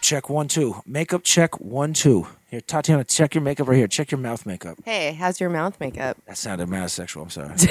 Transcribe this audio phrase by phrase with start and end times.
[0.00, 0.76] Check one, two.
[0.86, 2.26] Makeup check one, two.
[2.50, 3.86] Here, Tatiana, check your makeup right here.
[3.86, 4.78] Check your mouth makeup.
[4.84, 6.16] Hey, how's your mouth makeup?
[6.26, 7.24] That sounded mad sexual.
[7.24, 7.54] I'm sorry.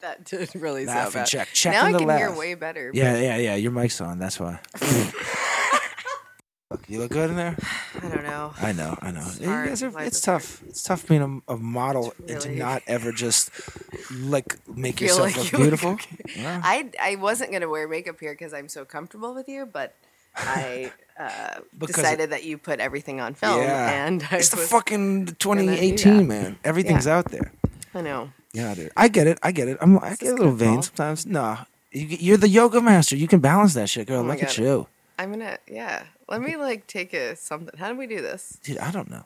[0.00, 1.26] That did really Laugh sound and bad.
[1.28, 1.48] check.
[1.52, 2.90] Check now in I the can hear way better.
[2.90, 3.54] but Yeah, yeah, yeah.
[3.54, 4.18] Your mic's on.
[4.18, 4.58] That's why.
[6.92, 7.56] you look good in there.
[8.02, 8.52] I don't know.
[8.60, 9.26] I know, I know.
[9.40, 9.68] You hard.
[9.68, 10.62] guys are- Life it's is tough.
[10.68, 13.50] It's tough being a, a model and to really- not ever just
[14.20, 15.98] like make Feel yourself like look you look beautiful.
[16.36, 16.60] Yeah.
[16.62, 19.94] I I wasn't gonna wear makeup here because I'm so comfortable with you, but
[20.36, 24.06] I uh, Because- decided that you put everything on film, Yeah.
[24.06, 26.58] and I It's the was- fucking do 2018, man.
[26.64, 27.52] Everything's out there.
[27.94, 28.30] I know.
[28.54, 28.92] Yeah, dude.
[28.96, 29.38] I get it.
[29.42, 29.78] I get it.
[29.80, 29.98] I'm.
[29.98, 30.82] I get a little vain Paul.
[30.82, 31.24] sometimes.
[31.26, 33.16] Nah, you, you're the yoga master.
[33.16, 34.20] You can balance that shit, girl.
[34.20, 34.58] Oh my Look at God.
[34.58, 34.86] you,
[35.18, 36.04] I'm gonna yeah.
[36.32, 37.78] Let me like take a something.
[37.78, 38.58] How do we do this?
[38.64, 38.78] dude.
[38.78, 39.24] I don't know.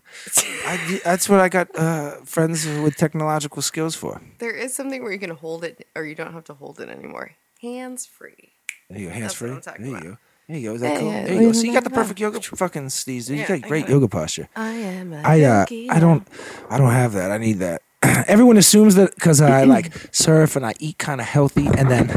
[0.66, 4.20] I, that's what I got uh, friends with technological skills for.
[4.39, 6.89] There is something where you can hold it, or you don't have to hold it
[6.89, 7.31] anymore.
[7.62, 8.50] Hands free.
[8.91, 9.12] There you go.
[9.12, 9.50] Hands That's free.
[9.50, 10.11] what I'm talking There you about.
[10.14, 10.19] go.
[10.48, 10.75] There you go.
[10.75, 11.11] Is that Yeah, cool?
[11.12, 11.53] yeah, There you go.
[11.53, 13.36] So you got the perfect yoga fucking steez, dude.
[13.38, 14.48] You Yeah, got great yoga posture.
[14.56, 16.27] I am a I uh, I don't,
[16.69, 17.31] I don't have that.
[17.31, 17.83] I need that.
[18.28, 22.09] Everyone assumes that because I like surf and I eat kind of healthy, and then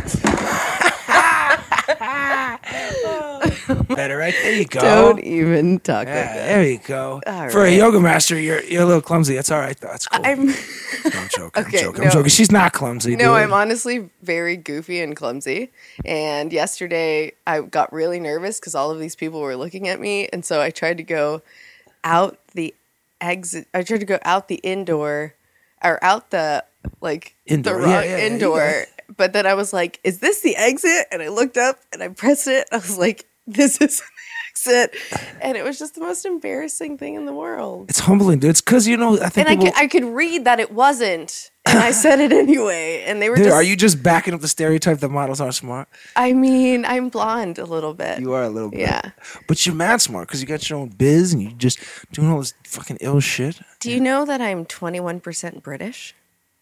[3.89, 4.53] better right there.
[4.53, 4.79] You go.
[4.81, 6.45] Don't even talk Yeah, like that.
[6.47, 7.21] there you go.
[7.25, 7.73] All For a right.
[7.77, 9.35] yoga master, you're you're a little clumsy.
[9.35, 9.87] That's all right though.
[9.87, 10.25] That's cool.
[10.25, 11.63] I'm I'm joking.
[11.65, 12.01] Okay, I'm joking.
[12.01, 12.07] no.
[12.07, 12.29] I'm joking.
[12.29, 13.15] She's not clumsy.
[13.15, 13.43] no, dude.
[13.43, 15.71] I'm honestly very goofy and clumsy.
[16.05, 20.27] And yesterday I got really nervous because all of these people were looking at me,
[20.33, 21.41] and so I tried to go
[22.03, 22.73] out the
[23.21, 23.67] exit.
[23.73, 25.33] I tried to go out the indoor,
[25.83, 26.63] or out the
[27.01, 27.73] like Indoor.
[27.73, 28.85] the wrong yeah, yeah, indoor.
[29.15, 32.07] but then I was like, "Is this the exit?" And I looked up and I
[32.09, 32.67] pressed it.
[32.71, 33.25] I was like,
[33.57, 34.05] "This is the
[34.49, 34.95] exit,"
[35.41, 37.89] and it was just the most embarrassing thing in the world.
[37.89, 38.51] It's humbling, dude.
[38.51, 39.19] It's because you know.
[39.19, 42.31] I think And I could, I could read that it wasn't, and I said it
[42.31, 43.03] anyway.
[43.05, 43.55] And they were dude, just.
[43.55, 45.87] are you just backing up the stereotype that models aren't smart?
[46.15, 48.19] I mean, I'm blonde a little bit.
[48.19, 48.81] You are a little bit.
[48.81, 49.11] Yeah.
[49.47, 51.79] But you're mad smart because you got your own biz and you're just
[52.11, 53.59] doing all this fucking ill shit.
[53.79, 56.15] Do you know that I'm 21% British?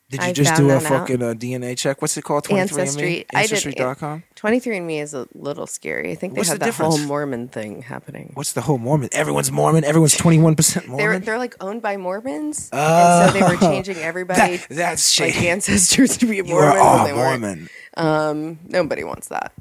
[0.09, 2.01] Did you I just do a fucking uh, DNA check?
[2.01, 2.45] What's it called?
[2.45, 2.61] 23andMe?
[2.61, 3.25] Ancestry.
[3.35, 4.23] I did- Ancestry.com?
[4.37, 6.11] 23andMe is a little scary.
[6.11, 6.97] I think they What's have the that whole?
[6.99, 8.31] Mormon thing happening.
[8.35, 9.09] What's the whole Mormon?
[9.11, 9.83] Everyone's Mormon.
[9.83, 11.21] Everyone's 21% They're Mormon.
[11.23, 16.15] they're like owned by Mormons, and so they were changing everybody That- that's like ancestors
[16.19, 16.69] to be you Mormon.
[16.69, 17.41] are when all they weren't.
[17.41, 17.69] Mormon.
[17.97, 19.51] Um, nobody wants that.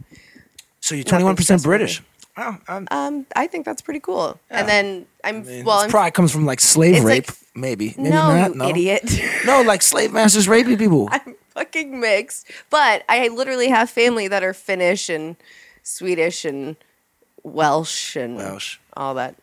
[0.80, 1.62] So you're Nothing 21% trustworthy.
[1.78, 2.02] British.
[2.36, 2.58] Wow.
[2.68, 4.38] I'm, Um, I think that's pretty cool.
[4.50, 7.28] And then I'm I mean, well, this I'm, probably comes from like slave it's rape.
[7.28, 7.94] like- maybe.
[7.97, 8.50] Maybe no, not.
[8.50, 8.69] you No.
[8.69, 9.03] idiot.
[9.44, 11.09] No, like slave masters raping people.
[11.12, 12.47] I'm fucking mixed.
[12.71, 15.37] But I literally have family that are Finnish and
[15.83, 16.77] Swedish and
[17.43, 18.78] Welsh and Welsh.
[18.97, 19.37] all that.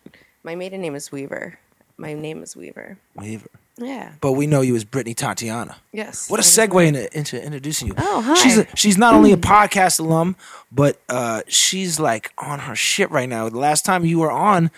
[0.43, 1.57] My maiden name is Weaver.
[1.97, 2.97] My name is Weaver.
[3.15, 3.47] Weaver.
[3.77, 4.11] Yeah.
[4.21, 5.77] But we know you as Brittany Tatiana.
[5.91, 6.29] Yes.
[6.29, 7.95] What a segue into, into introducing you.
[7.97, 8.33] Oh, hi.
[8.35, 10.35] She's a, she's not only a podcast alum,
[10.71, 13.49] but uh, she's like on her shit right now.
[13.49, 14.69] The last time you were on,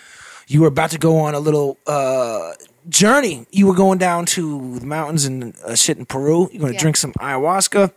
[0.46, 2.52] you were about to go on a little uh,
[2.88, 3.46] journey.
[3.50, 6.48] You were going down to the mountains and uh, shit in Peru.
[6.52, 6.80] You're going to Yeah.
[6.80, 7.92] drink some ayahuasca,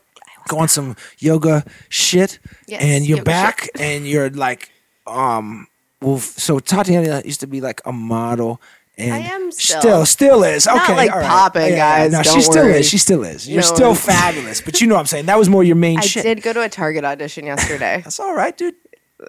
[0.48, 3.80] go on some yoga shit, Yes, and you're back shit.
[3.80, 4.72] and you're like,
[5.08, 5.68] um,
[6.02, 8.62] well, so Tatiana used to be like a model.
[8.98, 9.80] And I am still.
[9.82, 10.76] still, still is okay.
[10.78, 11.28] Not, like, all right.
[11.28, 12.80] popping, guys, No, she don't still worry.
[12.82, 12.90] is.
[12.90, 13.48] She still is.
[13.48, 14.60] You're No, still fabulous.
[14.60, 15.28] But you know what I'm saying.
[15.28, 16.24] That was more your main I shit.
[16.24, 18.02] did go to a Target audition yesterday.
[18.04, 18.76] That's all right, dude.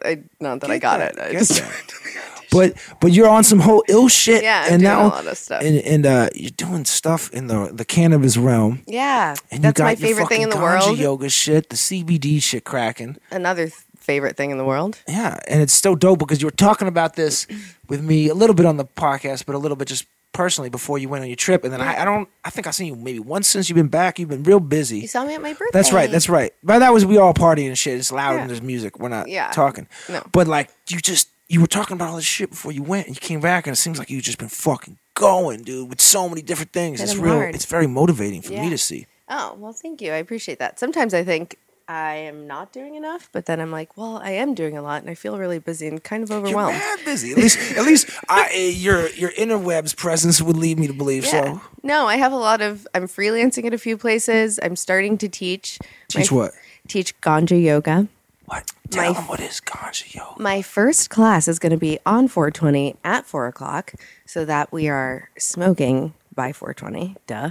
[0.05, 1.21] I, not that I got that, it.
[1.21, 1.63] I get just.
[2.51, 4.43] But but you're on some whole ill shit.
[4.43, 5.63] Yeah, I'm and doing a now, lot of stuff.
[5.63, 8.83] And, and uh, you're doing stuff in the the cannabis realm.
[8.87, 9.35] yeah.
[9.51, 10.99] And That's my favorite thing in the ganja world.
[10.99, 13.17] Yoga shit, the CBD shit cracking.
[13.31, 14.99] Another th- favorite thing in the world.
[15.09, 17.47] Yeah, and it's so dope because you were talking about this
[17.89, 20.97] with me a little bit on the podcast, but a little bit just personally before
[20.97, 21.65] you went on your trip.
[21.65, 23.89] And then I, I don't, I think I've seen you maybe once since you've been
[23.89, 24.19] back.
[24.19, 25.01] You've been real busy.
[25.01, 25.67] You saw me at my birthday.
[25.73, 26.09] That's right.
[26.11, 26.53] That's right.
[26.63, 27.99] But that was we all partying and shit.
[27.99, 28.41] It's loud Yeah.
[28.43, 28.99] and there's music.
[29.01, 29.51] We're not Yeah.
[29.51, 29.87] talking.
[30.09, 30.23] No.
[30.33, 33.15] But like you just you were talking about all this shit before you went and
[33.17, 36.29] you came back and it seems like you've just been fucking going, dude, with so
[36.29, 37.01] many different things.
[37.01, 37.35] Hit it's 'em real.
[37.35, 37.55] hard.
[37.55, 39.07] It's very motivating for me to see.
[39.29, 40.13] Oh, well, thank you.
[40.13, 40.79] I appreciate that.
[40.79, 41.57] Sometimes I think
[41.89, 45.03] I am not doing enough, but then I'm like, well, I am doing a lot
[45.03, 46.75] and I feel really busy and kind of You're overwhelmed.
[46.79, 47.33] mad busy.
[47.33, 51.25] At least, at least, I, uh, your your interwebs presence would lead me to believe
[51.25, 51.31] Yeah.
[51.31, 51.61] so.
[51.83, 52.87] No, I have a lot of.
[52.95, 54.61] I'm freelancing at a few places.
[54.63, 55.79] I'm starting to teach.
[56.09, 56.53] Teach what?
[56.87, 58.07] Teach ganja yoga.
[58.51, 58.73] What?
[58.91, 60.43] Tell My- them what is ganja yoga.
[60.43, 63.93] My first class is going to be on 420 at 4 o'clock
[64.27, 67.15] so that we are smoking by 420.
[67.29, 67.51] Duh.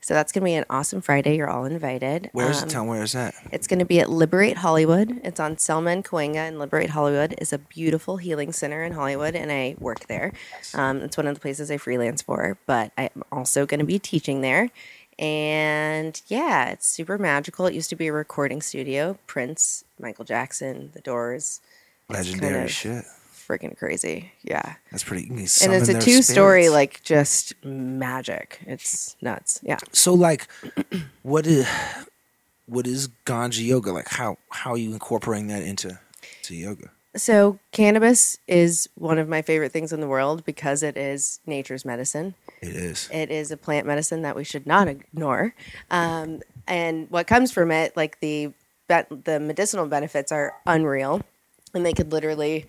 [0.00, 1.36] So that's going to be an awesome Friday.
[1.36, 2.30] You're all invited.
[2.32, 2.72] Where is Um, it?
[2.72, 3.34] Tell 'em where is that?
[3.52, 5.20] It's going to be at Liberate Hollywood.
[5.22, 9.34] It's on Selma and Cahuenga, and Liberate Hollywood is a beautiful healing center in Hollywood,
[9.34, 10.32] and I work there.
[10.72, 13.98] Um, it's one of the places I freelance for, but I'm also going to be
[13.98, 14.70] teaching there.
[15.18, 17.66] And yeah, it's super magical.
[17.66, 19.18] It used to be a recording studio.
[19.26, 21.60] Prince, Michael Jackson, The Doors.
[22.08, 23.04] Legendary kind of shit.
[23.32, 24.32] Freaking crazy.
[24.42, 24.74] Yeah.
[24.90, 25.28] That's pretty.
[25.28, 28.60] And it's a two story, like just magic.
[28.66, 29.60] It's nuts.
[29.62, 29.78] Yeah.
[29.92, 30.46] So like,
[31.22, 31.66] what is
[32.66, 34.08] what is ganja yoga like?
[34.08, 35.98] How how are you incorporating that into
[36.42, 36.90] to yoga?
[37.18, 41.84] So, cannabis is one of my favorite things in the world because it is nature's
[41.84, 42.34] medicine.
[42.62, 43.08] It is.
[43.12, 45.52] It is a plant medicine that we should not ignore.
[45.90, 48.52] Um, and what comes from it, like the
[48.88, 51.20] the medicinal benefits, are unreal,
[51.74, 52.66] and they could literally,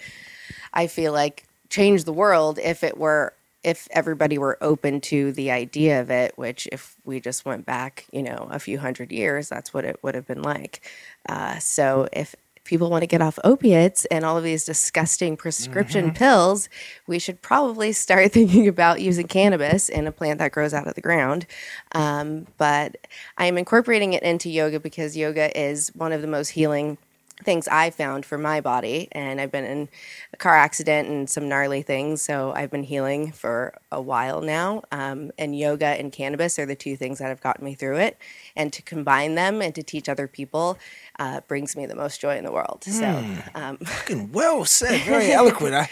[0.73, 5.51] I feel like, change the world if it were if everybody were open to the
[5.51, 6.37] idea of it.
[6.37, 9.99] Which, if we just went back, you know, a few hundred years, that's what it
[10.01, 10.81] would have been like.
[11.27, 12.35] Uh, so if
[12.69, 16.69] people want to get off opiates and all of these disgusting prescription pills,
[17.07, 20.93] we should probably start thinking about using cannabis in a plant that grows out of
[20.93, 21.47] the ground.
[21.93, 22.95] Um, but
[23.37, 26.97] I am incorporating it into yoga because yoga is one of the most healing
[27.43, 29.07] things I found for my body.
[29.11, 29.89] And I've been in
[30.33, 32.21] a car accident and some gnarly things.
[32.21, 34.83] So I've been healing for a while now.
[34.91, 38.17] Um, and yoga and cannabis are the two things that have gotten me through it.
[38.55, 40.77] And to combine them and to teach other people
[41.17, 42.83] uh, brings me the most joy in the world.
[42.83, 43.25] So,
[43.55, 45.01] um, Fucking well said.
[45.05, 45.75] Very eloquent.
[45.75, 45.89] I,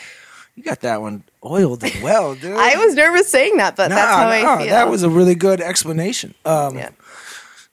[0.56, 2.58] you got that one oiled well, dude.
[2.58, 4.70] I was nervous saying that, but Nah, that's how nah, I feel.
[4.70, 6.34] That was a really good explanation.
[6.46, 6.90] Um, yeah.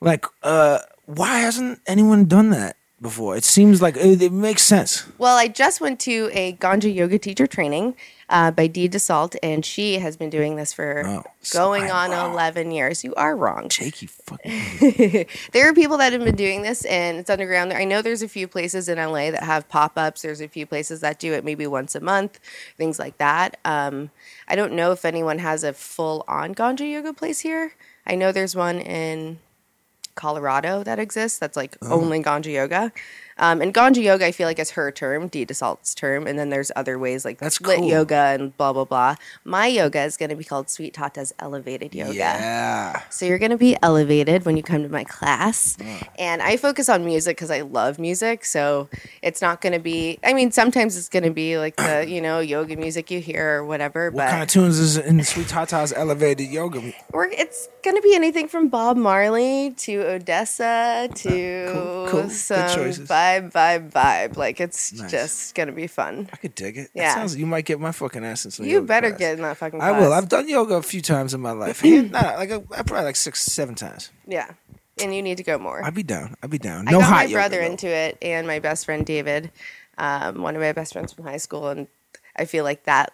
[0.00, 3.36] Like, uh, why hasn't anyone done that before?
[3.36, 5.04] It seems like it, it makes sense.
[5.18, 7.94] Well, I just went to a Ganja yoga teacher training
[8.28, 11.22] uh, by Dee Dussault, and she has been doing this for Oh,
[11.52, 12.32] going on wrong.
[12.32, 13.04] 11 years.
[13.04, 13.68] You are wrong.
[13.68, 15.26] Jake, you fucking.
[15.52, 17.72] there are people that have been doing this, and it's underground.
[17.72, 20.22] I know there's a few places in LA that have pop ups.
[20.22, 22.40] There's a few places that do it maybe once a month,
[22.76, 23.58] things like that.
[23.64, 24.10] Um,
[24.48, 27.74] I don't know if anyone has a full on Ganja yoga place here.
[28.06, 29.38] I know there's one in
[30.14, 32.00] Colorado that exists that's like Oh.
[32.00, 32.92] only Ganja yoga.
[33.38, 36.50] Um, and Ganja yoga, I feel like is her term, Dee Dussault's term, and then
[36.50, 37.88] there's other ways like That's lit cool.
[37.88, 39.16] yoga and blah blah blah.
[39.44, 42.14] My yoga is going to be called Sweet Tata's Elevated Yoga.
[42.14, 43.02] Yeah.
[43.10, 45.76] So you're going to be elevated when you come to my class.
[46.18, 48.44] And I focus on music because I love music.
[48.44, 48.88] So
[49.22, 52.20] it's not going to be, I mean, sometimes it's going to be like the, you
[52.20, 54.10] know, yoga music you hear or whatever.
[54.10, 56.92] What but kind of tunes is in Sweet Tata's elevated yoga?
[57.12, 62.22] we're, it's going to be anything from Bob Marley to ODESZA to Cool, cool.
[62.22, 63.08] Good some choices.
[63.24, 64.36] Vibe, vibe, vibe.
[64.36, 65.10] Like it's Nice.
[65.10, 66.28] just going to be fun.
[66.32, 66.90] I could dig it.
[66.94, 67.14] That Yeah.
[67.14, 67.36] sounds.
[67.36, 68.66] You might get my fucking ass in some.
[68.66, 69.18] You yoga better class.
[69.18, 69.94] get in that fucking Class.
[69.94, 70.12] I will.
[70.12, 71.82] I've done yoga a few times in my life.
[71.84, 74.10] Not like a, probably like six, seven times.
[74.26, 74.50] yeah.
[75.02, 75.84] And you need to go more.
[75.84, 76.36] I'd be down.
[76.40, 76.86] I'd be down.
[76.86, 77.66] I got my brother though.
[77.66, 79.50] into it and my best friend David,
[79.98, 81.88] um, one of my best friends from high school, and
[82.36, 83.12] I feel like that,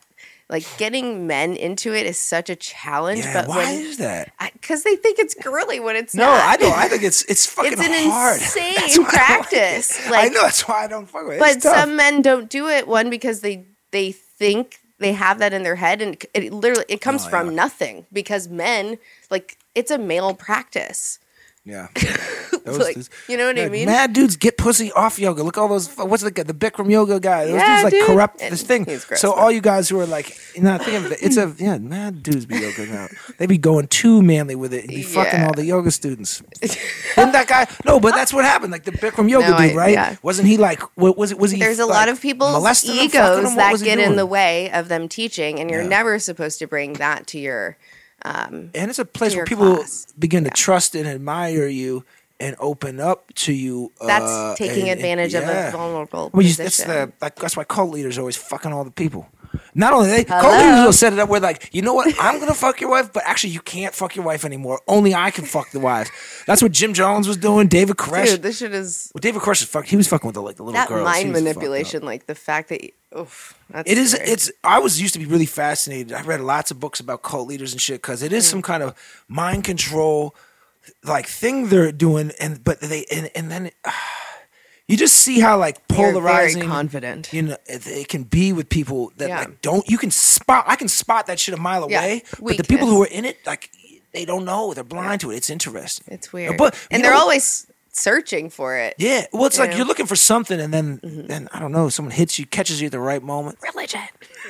[0.51, 3.21] like getting men into it is such a challenge.
[3.25, 3.33] Yeah.
[3.33, 4.33] but Why when, is that?
[4.53, 6.25] because they think it's girly when it's not.
[6.27, 6.45] No, not.
[6.45, 6.73] I don't.
[6.79, 8.37] I think it's it's fucking It's an hard.
[8.41, 10.09] insane That's why I like practice.
[10.13, 11.41] I know that's why I don't fuck with it.
[11.41, 11.77] but It's tough.
[11.77, 12.87] some men don't do it.
[12.87, 17.01] One because they they think they have that in their head, and it literally it
[17.01, 17.55] comes Oh, from yeah.
[17.55, 18.07] nothing.
[18.13, 18.99] Because men
[19.31, 21.19] like it's a male practice.
[21.65, 21.89] Yeah.
[22.65, 22.97] Those, Like,
[23.29, 23.87] you know what I mean?
[23.87, 25.43] Mad dudes get pussy off yoga.
[25.43, 25.89] Look at all those.
[25.97, 27.47] What's the the Bikram yoga guy?
[27.47, 28.07] Those Yeah, dudes like dude.
[28.07, 28.85] corrupt And this thing.
[28.85, 29.33] gross, so though.
[29.33, 31.19] all you guys who are like, you know, think of it.
[31.23, 33.07] It's a yeah, mad dudes be yoga now.
[33.39, 36.43] They be going too manly with it and be fucking all the yoga students.
[36.61, 37.67] Didn't that guy?
[37.87, 38.73] No, but that's what happened.
[38.73, 39.93] Like the Bikram yoga No, dude, I- right?
[39.93, 40.17] yeah.
[40.23, 40.83] Wasn't he like?
[40.99, 41.39] What was it?
[41.39, 41.59] Was he?
[41.61, 43.57] There's a lot of people's molesting them, fucking egos them?
[43.57, 45.89] That get in the way of them teaching, and you're Yeah.
[45.89, 47.79] never supposed to bring that to your.
[48.25, 50.07] And it's a place where people class.
[50.19, 52.05] begin to trust and admire you
[52.39, 53.93] and open up to you.
[54.01, 55.69] That's uh, taking and- and- advantage of yeah.
[55.69, 56.89] a vulnerable Well, you, position.
[56.89, 59.29] that's the like, that's why cult leaders are always fucking all the people.
[59.75, 60.57] Not only they, cult Hello?
[60.59, 63.13] leaders will set it up where like, you know what, I'm gonna fuck your wife,
[63.13, 64.81] but actually you can't fuck your wife anymore.
[64.89, 66.11] Only I can fuck the wives.
[66.47, 67.69] That's what Jim Jones was doing.
[67.69, 68.27] David Koresh.
[68.27, 69.87] Dude, this shit is well, David Koresh is fuck.
[69.87, 71.05] He was fucking with the like the little that girls.
[71.05, 71.55] Mind was fucked up.
[71.57, 72.81] manipulation, like the fact that.
[73.19, 74.13] Oof, that's It is.
[74.13, 74.29] scary.
[74.31, 74.53] It's.
[74.63, 76.13] I was used to be really fascinated.
[76.13, 78.51] I read lots of books about cult leaders and shit because it is Mm.
[78.51, 78.95] some kind of
[79.29, 80.35] mind control,
[81.05, 83.71] like thing they're doing, and but they and and then
[84.91, 86.63] you just see how like polarizing.
[86.67, 87.33] confident.
[87.33, 89.39] You know, it can be with people that Yeah.
[89.41, 89.89] like don't.
[89.89, 90.65] You can spot.
[90.67, 92.23] I can spot that shit a mile Yeah, away.
[92.41, 93.71] But the people who are in it, like,
[94.13, 94.75] they don't know.
[94.75, 95.37] They're blind to it.
[95.37, 96.13] It's interesting.
[96.15, 98.95] It's weird, But and they're what- always searching for it.
[98.99, 99.73] Yeah, well, it's like Yeah.
[99.73, 99.79] Mm-hmm.
[99.79, 102.87] you're looking for something, and then, then I don't know, someone hits you, catches you
[102.87, 103.59] at the right moment.
[103.63, 104.01] Religion.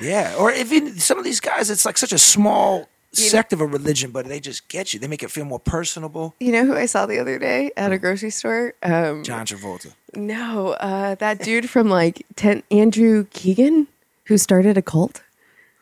[0.00, 3.60] Yeah, or if you, some of these guys, it's like such a small sect of
[3.60, 5.00] a religion, but they just get you.
[5.00, 6.34] They make it feel more personable.
[6.40, 8.74] You know who I saw the other day at a grocery store?
[8.82, 9.92] Um, John Travolta.
[10.14, 13.88] no, uh, that dude from like ten, Andrew Keegan,
[14.24, 15.22] who started a cult.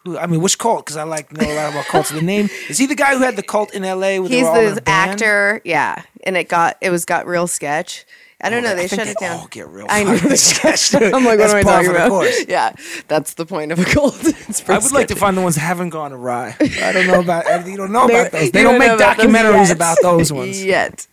[0.04, 0.87] Who, I mean, which cult?
[0.87, 2.11] Because I like know a lot about cults.
[2.11, 4.20] The name is he the guy who had the cult in L.A.
[4.20, 7.04] With He's they were all in a the actor, yeah, and it got it was
[7.04, 8.06] got real sketch.
[8.40, 8.76] I don't Oh, know.
[8.76, 9.40] They shut it down.
[9.40, 9.87] all get real.
[9.88, 10.12] I know.
[10.12, 12.09] I'm like, what am I talking about?
[12.11, 12.45] course.
[12.49, 12.73] Yeah,
[13.09, 14.16] that's the point of a cult.
[14.25, 16.54] It's I would like to find the ones that haven't gone awry.
[16.61, 17.66] I don't know about.
[17.66, 18.52] You don't know about those.
[18.52, 20.64] They don't, make documentaries about those ones.
[20.64, 21.07] yet.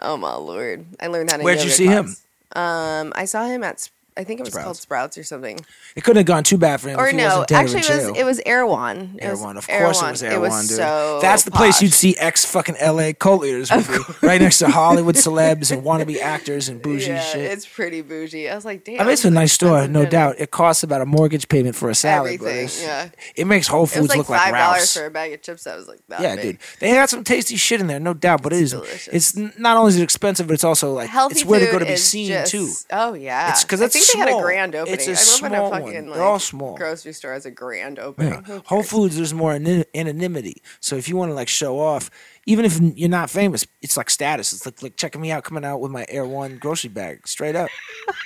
[0.00, 0.86] Oh my lord!
[1.00, 1.42] I learned how to.
[1.42, 2.16] Where'd you see him?
[2.54, 3.90] Um, I saw him at.
[4.16, 5.16] I think it was called Sprouts.
[5.16, 5.58] Sprouts or something.
[5.96, 6.98] It couldn't have gone too bad for him.
[7.00, 9.16] Or no, actually, it was it was Erewhon.
[9.18, 10.76] It was Erewhon, of course it was Erewhon, It was dude.
[10.76, 11.18] so.
[11.22, 15.14] That's the place you'd see ex fucking LA cult leaders with right next to Hollywood
[15.16, 17.40] celebs and wannabe actors and bougie Yeah, shit.
[17.52, 18.48] it's pretty bougie.
[18.50, 19.00] I was like, damn.
[19.00, 20.36] I mean, it's a nice store, no doubt.
[20.38, 23.08] It costs about a mortgage payment for a salad, Everything, it's- yeah.
[23.34, 25.66] it makes Whole Foods like look like five dollars for a bag of chips.
[25.66, 26.42] I was like, that Yeah, big.
[26.44, 28.42] dude, they got some tasty shit in there, no doubt.
[28.42, 29.08] But it is, delicious.
[29.08, 31.78] it's not only is it expensive, but it's also like Healthy it's where to go
[31.78, 32.68] to be seen too.
[32.90, 34.94] Oh yeah, It's 'cause I think they had a grand opening.
[34.94, 35.72] It's a I remember small when a one.
[35.82, 36.76] fucking They're like, all small.
[36.76, 38.44] grocery store has a grand opening.
[38.48, 38.60] Yeah.
[38.66, 38.82] Whole?
[38.82, 40.62] Foods, there's more anon- anonymity.
[40.80, 42.10] So if you want to like show off,
[42.46, 44.52] even if you're not famous, it's like status.
[44.52, 47.70] It's like, like checking me out, coming out with my Erewhon grocery bag, straight up.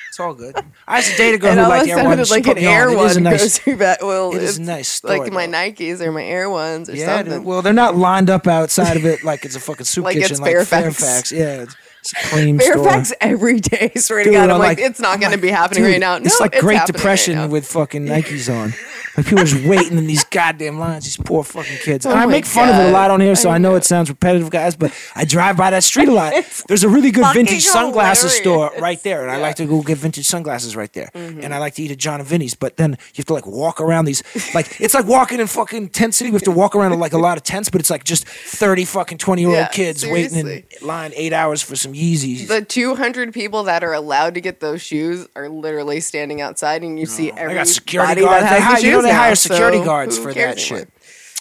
[0.09, 0.57] It's all good.
[0.89, 2.25] I used to date a girl who liked Erewhon.
[2.25, 2.65] She like an on.
[2.65, 3.99] Air It One is a nice, grocery bag.
[4.01, 5.53] Well, it is a nice store, like my though.
[5.53, 7.45] Nikes or my Air Ones or Yeah, something.
[7.45, 10.31] well, they're not lined up outside of it like it's a fucking soup Like kitchen
[10.33, 10.99] it's like Fairfax.
[11.01, 11.33] Fairfax.
[11.33, 11.67] Yeah,
[12.13, 13.19] it's, it's Fairfax store.
[13.21, 13.93] every day.
[13.97, 16.17] Swear to God, I'm, I'm like, it's not going to be happening dude, right now.
[16.17, 18.73] It's No, like Great happening right Depression with fucking Nikes on.
[19.17, 21.05] Like people are just waiting in these goddamn lines.
[21.05, 22.07] These poor fucking kids.
[22.07, 23.85] Oh I make fun of it a lot on here, so I I know it
[23.85, 24.77] sounds repetitive, guys.
[24.77, 26.35] But I drive by that street a lot.
[26.69, 29.97] There's a really good vintage sunglasses store right there, and I like to go get
[29.97, 31.09] vintage sunglasses right there.
[31.15, 31.41] Mm-hmm.
[31.43, 33.47] And I like to eat at Jon and Vinny's, but then you have to like
[33.47, 34.23] walk around these.
[34.55, 36.31] Like it's like walking in fucking tent city.
[36.31, 38.85] We have to walk around like a lot of tents, but it's like just thirty
[38.85, 42.47] fucking twenty year old Yeah, kids waiting in line eight hours for some Yeezys.
[42.49, 47.01] The 200 people that are allowed to get those shoes are literally standing outside, and
[47.01, 48.45] you see They everybody got security that guards.
[48.45, 50.59] Has the shoes they now, hire security so guards for that anymore?
[50.59, 50.91] shit.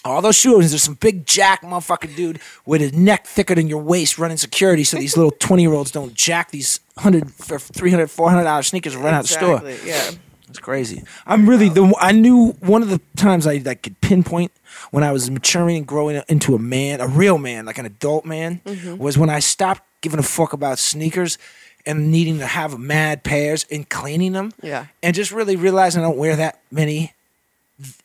[0.04, 3.82] All those shoes, there's some big jack motherfucking dude with his neck thicker than your
[3.82, 8.08] waist running security so these little 20 year olds don't jack these 100 for 300
[8.08, 9.62] 400 dollar sneakers and run out of the store.
[9.84, 10.10] Yeah.
[10.48, 11.02] It's crazy.
[11.26, 14.52] I'm really the I knew one of the times I like could pinpoint
[14.92, 18.24] when I was maturing and growing into a man, a real man, like an adult
[18.24, 18.98] man, Mm-hmm.
[18.98, 21.36] was when I stopped giving a fuck about sneakers
[21.84, 24.52] and needing to have mad pairs and cleaning them.
[24.62, 24.86] Yeah.
[25.02, 27.12] And just really realizing I don't wear that many,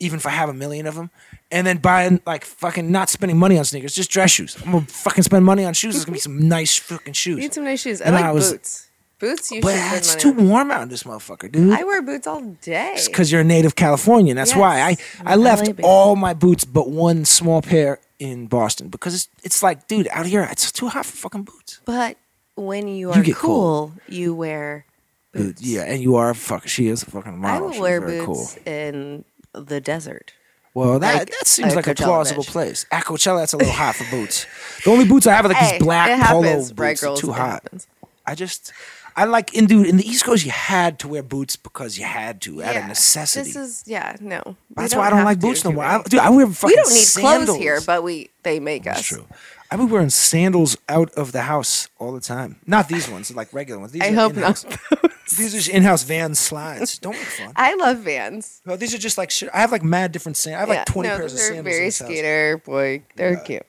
[0.00, 1.10] even if I have a million of them.
[1.50, 4.56] And then buying like fucking not spending money on sneakers, just dress shoes.
[4.64, 5.96] I'm gonna fucking spend money on shoes.
[5.96, 7.36] It's gonna be some nice fucking shoes.
[7.36, 8.00] You need some nice shoes.
[8.00, 8.88] I And like I was- boots.
[9.18, 10.48] Boots, you but should it's spend too on.
[10.48, 11.72] warm out in this motherfucker, dude.
[11.72, 12.94] I wear boots all day.
[12.96, 14.36] It's because you're a native Californian.
[14.36, 17.62] That's Yes, why I, I'm I an left LA all my boots but one small
[17.62, 21.44] pair in Boston because it's it's like, dude, out here it's too hot for fucking
[21.44, 21.80] boots.
[21.84, 22.16] But
[22.56, 24.86] when you You are get cool, you wear
[25.32, 25.62] boots.
[25.62, 26.66] yeah, and you are a fuck.
[26.66, 30.32] She is a fucking I will She's wear very boots in the desert.
[30.74, 32.86] Well, that like that seems like a plausible place.
[32.90, 34.46] At Coachella, that's a little hot for boots.
[34.84, 36.72] The only boots I have are like Hey, these black it polo boots.
[36.76, 37.20] right, girls?
[37.20, 37.62] too hot.
[37.62, 37.86] happens.
[38.26, 38.72] I just.
[39.14, 42.04] I like in dude in the East Coast you had to wear boots because you
[42.06, 43.52] had to out of necessity.
[43.52, 44.56] This is yeah, no.
[44.74, 45.84] That's why I don't like boots no more.
[45.84, 47.44] I, dude, I wear fucking we don't need sandals.
[47.50, 48.96] clothes here, but we they make us.
[48.96, 49.26] That's true.
[49.72, 52.56] I've been wearing sandals out of the house all the time.
[52.66, 53.92] Not these ones, like regular ones.
[53.92, 54.64] These I are hope in-house.
[54.64, 54.78] not.
[55.36, 56.98] These are just in-house Vans slides.
[56.98, 57.52] Don't make fun.
[57.56, 58.60] I love Vans.
[58.66, 59.48] Well, these are just like shit.
[59.54, 60.56] I have like mad different sandals.
[60.58, 61.64] I have like yeah, twenty no, pairs of sandals.
[61.64, 62.08] they're very this house.
[62.08, 63.02] skater boy.
[63.16, 63.62] They're cute.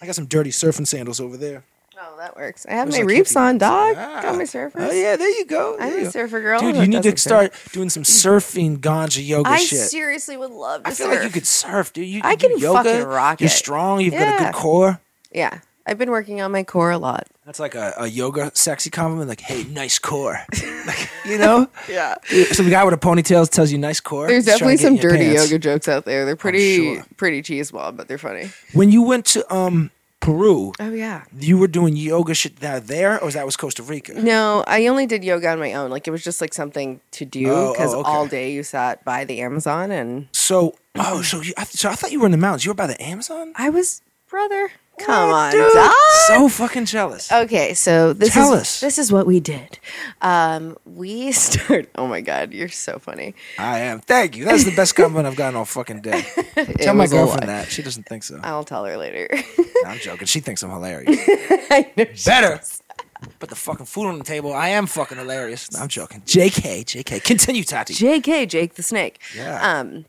[0.00, 1.64] I got some dirty surfing sandals over there.
[2.00, 2.64] Oh, that works.
[2.66, 3.94] I have my reefs on, dog.
[3.98, 4.22] Ah.
[4.22, 4.72] Got my surfers.
[4.76, 5.76] Oh yeah, there you go.
[5.78, 6.60] I'm There a surfer girl.
[6.60, 7.52] Dude, you need to doesn't surf.
[7.54, 9.80] start doing some surfing ganja yoga I shit.
[9.90, 11.16] seriously would love to I feel surf.
[11.16, 12.08] like you could surf, dude.
[12.08, 12.84] You, I you can yoga.
[12.84, 13.50] fucking rock You're it.
[13.50, 14.00] strong.
[14.00, 15.00] You've got a good core.
[15.34, 17.26] Yeah, I've been working on my core a lot.
[17.44, 19.28] That's like a, a yoga sexy compliment.
[19.28, 20.38] Like, hey, nice core.
[20.86, 21.68] like, you know?
[21.88, 22.14] Yeah.
[22.52, 24.28] Some guy with a ponytail tells you nice core.
[24.28, 26.24] There's definitely some dirty yoga jokes out there.
[26.24, 27.06] They're pretty sure.
[27.16, 28.50] pretty cheeseball, but they're funny.
[28.74, 31.24] When you went to um Peru, Oh yeah.
[31.36, 34.14] you were doing yoga shit there, there or was that was Costa Rica?
[34.14, 35.90] No, I only did yoga on my own.
[35.90, 38.08] Like it was just like something to do Oh, because oh, okay.
[38.08, 42.12] all day you sat by the Amazon and So, oh, so you, so I thought
[42.12, 42.64] you were in the mountains.
[42.64, 43.52] You were by the Amazon.
[43.56, 44.70] I was brother.
[45.06, 45.72] Come on, dude?
[45.72, 45.92] dog.
[46.26, 47.30] So fucking jealous.
[47.32, 48.80] Okay, so this Tell is us.
[48.80, 49.78] this is what we did.
[50.20, 51.88] Um, we start.
[51.96, 53.34] Oh my god, you're so funny.
[53.58, 54.00] I am.
[54.00, 54.44] Thank you.
[54.44, 56.22] That's the best compliment I've gotten all fucking day.
[56.80, 57.54] Tell my was a girlfriend lie.
[57.54, 57.70] that.
[57.70, 58.38] She doesn't think so.
[58.42, 59.28] I'll tell her later.
[59.86, 60.26] I'm joking.
[60.26, 61.18] She thinks I'm hilarious.
[61.70, 62.60] I know she Better.
[63.38, 64.52] Put the fucking food on the table.
[64.52, 65.70] I am fucking hilarious.
[65.72, 66.22] No, I'm joking.
[66.22, 67.22] JK, JK.
[67.22, 67.94] Continue, Tati.
[67.94, 68.46] J.K.
[68.46, 69.20] Jake the Snake.
[69.36, 69.60] Yeah.
[69.80, 70.06] Um.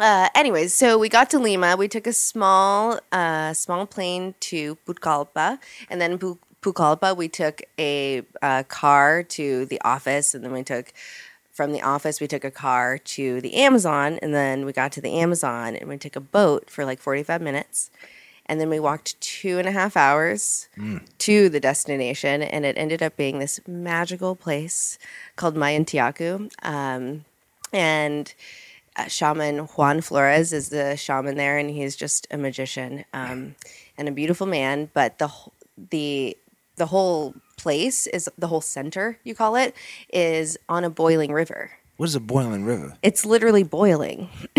[0.00, 1.76] Uh, anyways, so we got to Lima.
[1.76, 5.58] We took a small, uh, small plane to Pucallpa,
[5.90, 10.62] and then Pu- Pucallpa we took a uh, car to the office, and then we
[10.62, 10.94] took
[11.52, 15.02] from the office, we took a car to the Amazon, and then we got to
[15.02, 17.90] the Amazon and we took a boat for like 45 minutes.
[18.46, 20.68] And then we walked two and a half hours
[21.18, 24.98] to the destination, and it ended up being this magical place
[25.36, 26.50] called Mayantuyacu.
[26.62, 27.26] Um,
[27.74, 28.32] and
[29.08, 33.54] shaman Juan Flores is the shaman there, and he's just a magician um,
[33.96, 34.90] and a beautiful man.
[34.92, 35.30] But the
[35.90, 36.36] the
[36.76, 39.74] the whole place is the whole center, you call it,
[40.12, 41.72] is on a boiling river.
[41.96, 42.96] What is a boiling river?
[43.02, 44.28] It's literally boiling.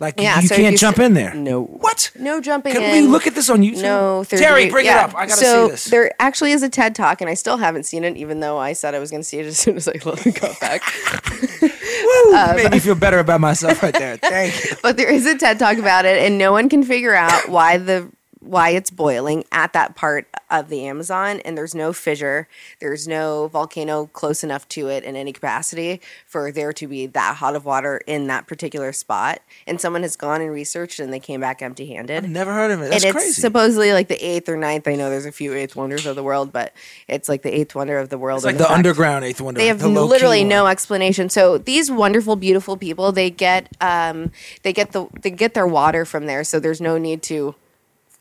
[0.00, 1.32] Like Yeah, you so can't you jump s- in there.
[1.34, 1.62] No.
[1.62, 2.10] What?
[2.18, 2.90] No jumping in there.
[2.90, 3.04] Can in.
[3.04, 3.82] we look at this on YouTube?
[3.82, 5.04] No, Terry, bring yeah.
[5.04, 5.16] it up.
[5.16, 5.84] I gotta so see this.
[5.84, 8.72] there actually is a TED talk, and I still haven't seen it, even though I
[8.72, 10.82] said I was going to see it as soon as I got back.
[12.04, 12.34] Woo!
[12.34, 14.16] Um, made me feel better about myself right there.
[14.18, 14.76] Thank you.
[14.82, 17.78] but there is a TED talk about it, and no one can figure out why
[17.78, 18.10] the
[18.44, 22.46] why it's boiling at that part of the Amazon, and there's no fissure,
[22.80, 27.36] there's no volcano close enough to it in any capacity for there to be that
[27.36, 29.40] hot of water in that particular spot.
[29.66, 32.24] And someone has gone and researched, and they came back empty-handed.
[32.24, 32.90] I've never heard of it.
[32.90, 33.40] That's and it's crazy.
[33.40, 34.86] supposedly like the eighth or ninth.
[34.86, 36.72] I know there's a few eighth wonders of the world, but
[37.08, 38.38] it's like the eighth wonder of the world.
[38.38, 39.58] it's like and the underground eighth wonder.
[39.58, 41.28] they have the literally no explanation.
[41.30, 44.30] So these wonderful, beautiful people, they get um,
[44.62, 46.44] they get the they get their water from there.
[46.44, 47.54] So there's no need to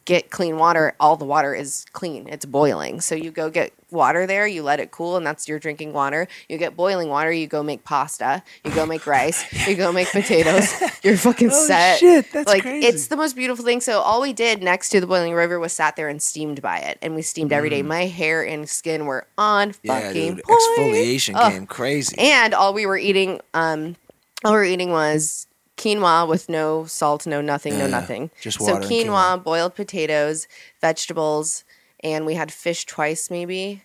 [0.06, 0.96] get clean water.
[1.00, 2.28] All the water is clean.
[2.28, 3.00] It's boiling.
[3.02, 6.28] So you go get water there, you let it cool, and that's your drinking water.
[6.50, 10.12] You get boiling water, you go make pasta, you go make rice, you go make
[10.12, 10.74] potatoes.
[11.04, 12.00] You're fucking Oh, set.
[12.00, 12.88] shit, that's like crazy.
[12.88, 13.82] it's the most beautiful thing.
[13.82, 16.80] So all we did next to the boiling river was sat there and steamed by
[16.80, 17.84] it, and we steamed every day.
[17.84, 19.78] My hair and skin were on Mm.
[19.84, 20.44] Yeah, dude.
[20.44, 20.60] point.
[20.60, 21.52] Exfoliation Ugh.
[21.54, 22.16] game crazy.
[22.18, 23.96] And all we were eating, um,
[24.44, 25.46] all we were eating was
[25.78, 28.32] quinoa with no salt, no nothing, no Yeah, nothing.
[28.42, 29.44] just so water and quinoa, quinoa.
[29.44, 30.48] boiled potatoes,
[30.82, 31.64] vegetables,
[32.04, 33.84] and we had fish twice maybe.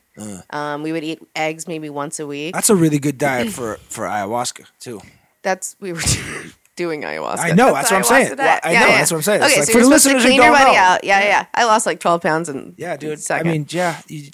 [0.51, 2.53] Um, we would eat eggs maybe once a week.
[2.53, 5.01] That's a really good diet for for ayahuasca too.
[5.43, 6.01] That's we were
[6.77, 7.39] doing ayahuasca.
[7.39, 8.37] I know, that's what I'm ayahuasca saying.
[8.37, 8.39] diet.
[8.39, 9.43] Well, I know, that's what I'm saying.
[9.43, 10.77] It's Okay, like so for you're the supposed to listeners who clean your don't body
[10.77, 10.83] know.
[10.83, 11.05] out.
[11.05, 11.47] Yeah, yeah.
[11.55, 13.21] I lost like 12 pounds and Yeah, dude.
[13.21, 13.47] Second.
[13.47, 14.31] I mean, yeah, you,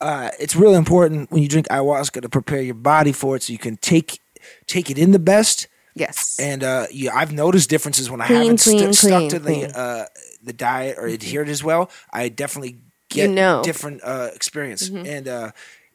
[0.00, 3.52] Uh, it's really important when you drink ayahuasca to prepare your body for it, so
[3.52, 4.20] you can take
[4.66, 5.68] take it in the best.
[5.96, 6.36] Yes.
[6.38, 9.76] And uh, yeah, I've noticed differences when I Clean, haven't stu- clean, stuck to the
[9.76, 10.04] uh,
[10.44, 11.90] the diet or adhered as well.
[12.12, 12.78] I definitely
[13.08, 13.62] get You know.
[13.64, 15.26] different uh, experience and.
[15.26, 15.50] Uh,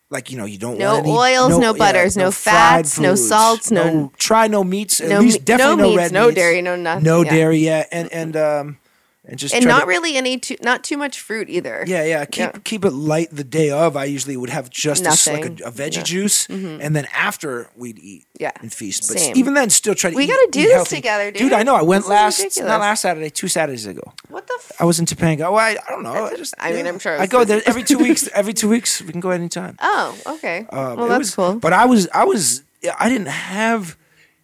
[0.09, 3.15] like you know, you don't No want any, oils, no butters, no fried fats, no
[3.15, 6.35] salts, no- try no meats, at no least definitely no no, meats, red no meats,
[6.35, 7.29] dairy, no nothing, no yeah.
[7.31, 8.77] dairy, yeah, and and um
[9.31, 11.83] and just and not to- really any too not too much fruit either.
[11.87, 12.25] yeah, yeah.
[12.25, 12.51] Keep Yeah.
[12.63, 13.97] keep it light the day of.
[13.97, 16.03] I usually would have just a, like a, a veggie Yeah.
[16.03, 18.51] juice, and then after we'd eat Yeah.
[18.61, 19.07] and feast.
[19.07, 19.35] But Same.
[19.37, 20.15] even then, still try to.
[20.15, 20.97] We eat- gotta do this healthy.
[20.97, 21.53] together, dude.
[21.53, 21.75] I know.
[21.75, 24.13] I went This last not last Saturday, two Saturdays ago.
[24.29, 24.55] What the?
[24.59, 25.43] F- I was in Topanga.
[25.47, 26.25] Oh, I, I don't know.
[26.25, 26.53] I just.
[26.59, 26.85] I mean.
[26.85, 27.53] I'm sure I go busy.
[27.53, 28.27] there every two weeks.
[28.33, 29.77] Every two weeks, we can go anytime.
[29.81, 30.65] oh, okay.
[30.69, 31.55] Um, well, that's was- cool.
[31.55, 32.63] But I was, I was,
[32.99, 33.95] I didn't have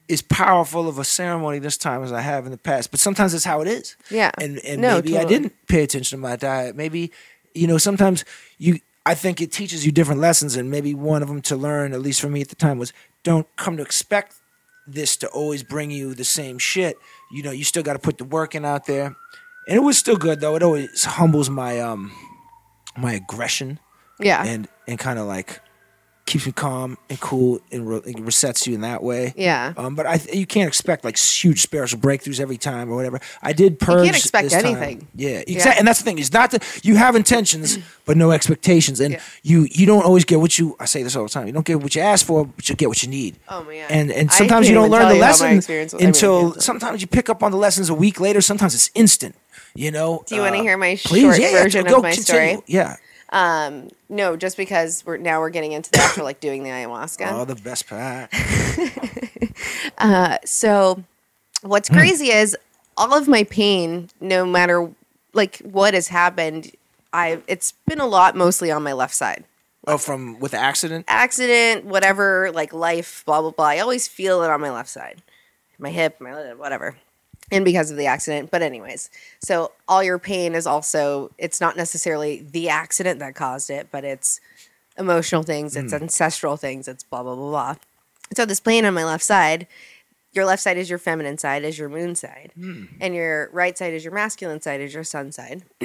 [0.10, 2.92] as powerful of a ceremony this time as I have in the past.
[2.92, 3.96] But sometimes it's how it is.
[4.10, 4.32] Yeah.
[4.40, 6.76] And and No, maybe I didn't pay attention to my diet.
[6.76, 7.12] Maybe,
[7.54, 8.26] you know, sometimes
[8.58, 8.80] you.
[9.06, 12.02] I think it teaches you different lessons, and maybe one of them to learn, at
[12.02, 12.92] least for me at the time, was
[13.24, 14.36] don't come to expect
[14.86, 16.98] this to always bring you the same shit.
[17.32, 19.16] You know, you still got to put the work in out there,
[19.66, 20.56] and it was still good though.
[20.56, 22.12] It always humbles my um
[22.98, 23.80] my aggression
[24.20, 24.44] yeah.
[24.46, 25.62] and and kind of like
[26.28, 29.34] keeps you calm and cool and re- resets you in that way.
[29.36, 29.74] Yeah.
[29.78, 33.20] Um, but I you can't expect like huge spiritual breakthroughs every time or whatever.
[33.42, 34.06] I did purge.
[34.06, 34.66] You can't expect this time.
[34.76, 35.08] anything.
[35.16, 35.56] Yeah, exactly.
[35.56, 35.74] Yeah.
[35.80, 36.20] And that's the thing.
[36.20, 39.22] It's not that you have intentions but no expectations, and Yeah.
[39.42, 40.76] you you don't always get what you.
[40.80, 41.48] I say this all the time.
[41.48, 43.36] You don't get what you ask for, but you get what you need.
[43.50, 43.88] Oh, man.
[43.90, 45.70] And and sometimes you don't learn the lesson was.
[45.70, 48.42] I mean, until sometimes you pick up on the lessons a week later.
[48.42, 49.36] Sometimes it's instant.
[49.76, 50.24] You know.
[50.28, 52.24] Do you Uh, hear my please, short yeah, yeah, version go of my continue.
[52.56, 52.64] story?
[52.68, 52.96] Yeah.
[53.30, 57.28] Um, no, just because we're now we're getting into the after like doing the ayahuasca.
[57.32, 58.30] Oh, the best part.
[59.98, 61.04] uh, So,
[61.62, 62.56] what's crazy is
[62.96, 64.90] all of my pain, no matter
[65.34, 66.72] like what has happened,
[67.14, 69.44] I it's been a lot mostly on my left side.
[69.86, 71.06] Oh, from with the accident.
[71.08, 73.66] Accident, whatever, like life, blah blah blah.
[73.66, 75.22] I always feel it on my left side,
[75.80, 76.96] my hip, my whatever,
[77.52, 78.52] and because of the accident.
[78.52, 83.70] But anyways, so all your pain is also it's not necessarily the accident that caused
[83.70, 84.40] it, but it's
[84.98, 86.04] emotional things, it's hmm.
[86.04, 87.76] ancestral things, it's blah blah blah blah.
[88.36, 89.68] So this pain on my left side,
[90.34, 92.86] your left side is your feminine side, is your moon side, hmm.
[93.00, 95.64] and your right side is your masculine side, is your sun side.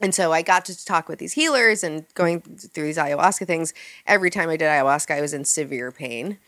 [0.00, 3.74] and so I got to talk with these healers and going through these ayahuasca things.
[4.06, 6.38] Every time I did ayahuasca, I was in severe pain,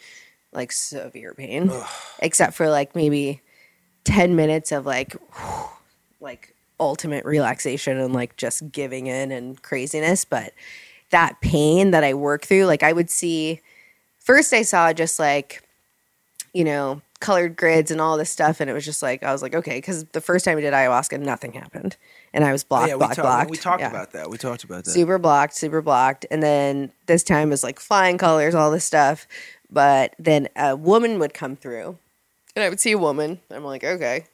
[0.52, 1.72] like severe pain,
[2.20, 3.42] except for like maybe
[4.06, 5.14] ten minutes of like,
[6.20, 10.24] like ultimate relaxation and like just giving in and craziness.
[10.24, 10.52] But
[11.10, 13.60] that pain that I work through, like I would see
[14.18, 15.62] first I saw just like,
[16.52, 19.42] you know, colored grids and all this stuff, and it was just like I was
[19.42, 21.96] like, okay, because the first time we did ayahuasca, nothing happened,
[22.34, 23.50] and I was oh, blocked, yeah, we, blocked, talked- blocked.
[23.50, 23.90] we talked Yeah.
[23.90, 24.30] about that.
[24.30, 24.90] We talked about that.
[24.90, 29.26] super blocked, super blocked, and then this time was like flying colors, all this stuff.
[29.70, 31.98] But then a woman would come through,
[32.56, 33.40] and I would see a woman.
[33.50, 34.24] I'm like, okay.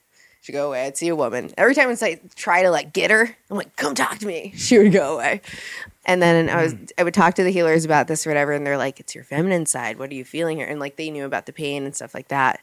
[0.43, 0.87] She'd go away.
[0.87, 1.53] I'd see a woman.
[1.57, 4.53] Every time I'd try to like get her, I'm like, come talk to me.
[4.57, 5.41] She would go away.
[6.05, 6.85] And then I was hmm.
[6.99, 9.23] I would talk to the healers about this or whatever, and they're like, It's your
[9.23, 10.01] feminine side.
[10.01, 10.67] What are you feeling here?
[10.67, 12.61] And like they knew about the pain and stuff like that.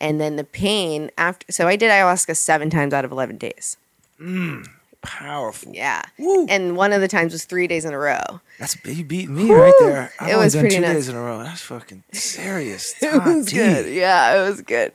[0.00, 3.76] And then the pain after so I did ayahuasca seven times out of eleven days.
[4.18, 4.62] Hmm.
[5.02, 5.72] Powerful.
[5.74, 6.02] Yeah.
[6.18, 6.46] Woo.
[6.48, 8.20] And one of the times was three days in a row.
[8.58, 10.12] That's you beat me right there.
[10.20, 10.92] I've It was done pretty two nuts.
[10.94, 11.42] days in a row.
[11.42, 12.94] That's fucking serious.
[13.02, 13.92] It was good.
[13.94, 14.92] Yeah, it was good.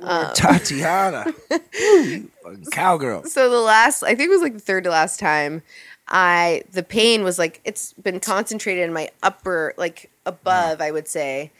[0.00, 1.24] Um, Tatiana.
[1.50, 2.30] Fucking
[2.70, 3.24] cowgirl.
[3.24, 5.62] So the last, I think it was like the third to last time,
[6.06, 11.08] I the pain was like it's been concentrated in my upper, like above, I would
[11.08, 11.50] say,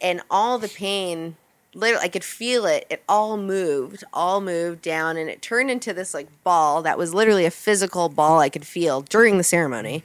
[0.00, 1.36] and all the pain,
[1.78, 2.86] literally, I could feel it.
[2.90, 7.14] It all moved, all moved down, and it turned into this like ball that was
[7.14, 10.04] literally a physical ball I could feel during the ceremony,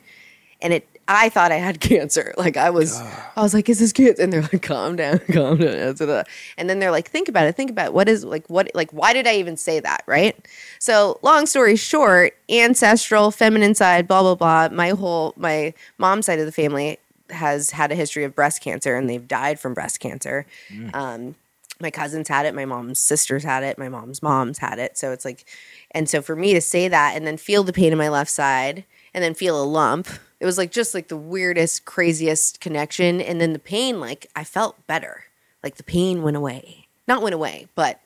[0.62, 0.88] and it.
[1.06, 2.34] I thought I had cancer.
[2.38, 2.98] Like I was,
[3.36, 6.24] I was like, "Is this cancer?" And they're like, "Calm down, calm down."
[6.58, 7.58] And then they're like, "Think about it.
[7.58, 7.94] Think about it.
[7.94, 10.34] what is like what like why did I even say that?" Right.
[10.80, 14.70] So long story short, ancestral, feminine side, blah blah blah.
[14.74, 18.96] My whole my mom's side of the family has had a history of breast cancer,
[18.96, 20.46] and they've died from breast cancer.
[20.94, 21.36] Um,
[21.84, 24.98] my cousins had it, my mom's sisters had it, my mom's moms had it.
[24.98, 25.46] So it's like,
[25.92, 28.32] and so for me to say that and then feel the pain in my left
[28.32, 30.08] side and then feel a lump,
[30.40, 33.22] it was like just like the weirdest, craziest connection.
[33.22, 35.26] And then the pain, like I felt better.
[35.62, 36.88] Like the pain went away.
[37.08, 38.00] Not went away, but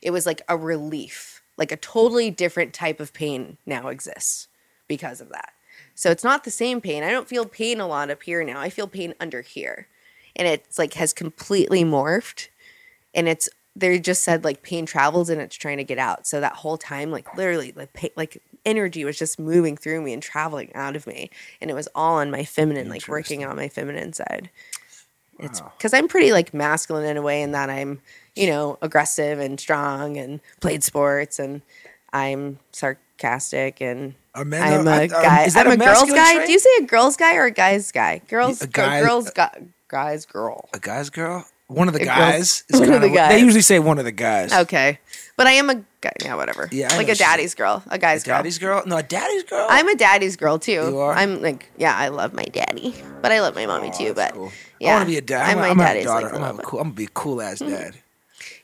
[0.00, 1.42] it was like a relief.
[1.56, 4.48] Like a totally different type of pain now exists
[4.88, 5.52] because of that.
[5.94, 7.02] So it's not the same pain.
[7.02, 8.60] I don't feel pain a lot up here now.
[8.60, 9.88] I feel pain under here.
[10.34, 12.48] And it's like has completely morphed
[13.14, 16.26] and it's they just said like pain travels and it's trying to get out.
[16.26, 20.12] So that whole time, like literally, like pa- like energy was just moving through me
[20.12, 23.56] and traveling out of me, and it was all on my feminine, like working on
[23.56, 24.50] my feminine side.
[25.38, 28.00] It's because I'm pretty like masculine in a way, in that I'm
[28.36, 31.62] you know aggressive and strong and played sports, and
[32.12, 34.14] I'm sarcastic and.
[34.34, 35.44] Men- I'm a are- um, guy.
[35.44, 36.34] is that I'm a a girl's guy.
[36.36, 36.46] trait?
[36.46, 38.22] Do you say a girl's guy or a guy's guy?
[38.28, 40.68] Girls, A guy- girls, uh, guy, guys, girl.
[40.72, 41.46] A guy's girl?
[41.74, 42.64] One of the A guys.
[42.68, 44.52] is one of the what- They usually say one of the guys.
[44.52, 44.98] Okay,
[45.36, 46.12] but I am a guy.
[46.22, 46.68] Yeah, whatever.
[46.72, 48.36] Yeah, I like a she- daddy's girl, a guy's girl.
[48.38, 48.82] Daddy's girl?
[48.86, 49.66] No, a daddy's girl?
[49.70, 50.72] I'm a daddy's girl too.
[50.72, 51.12] You are?
[51.14, 54.08] I'm like, yeah, I love my daddy, but I love my mommy too.
[54.08, 54.52] Oh, but Cool.
[54.80, 55.48] yeah, I want to be a dad.
[55.50, 56.26] I'm, I'm, my a daddy's daughter.
[56.26, 57.96] like, I'm, a gonna cool, I'm gonna be a cool ass dad.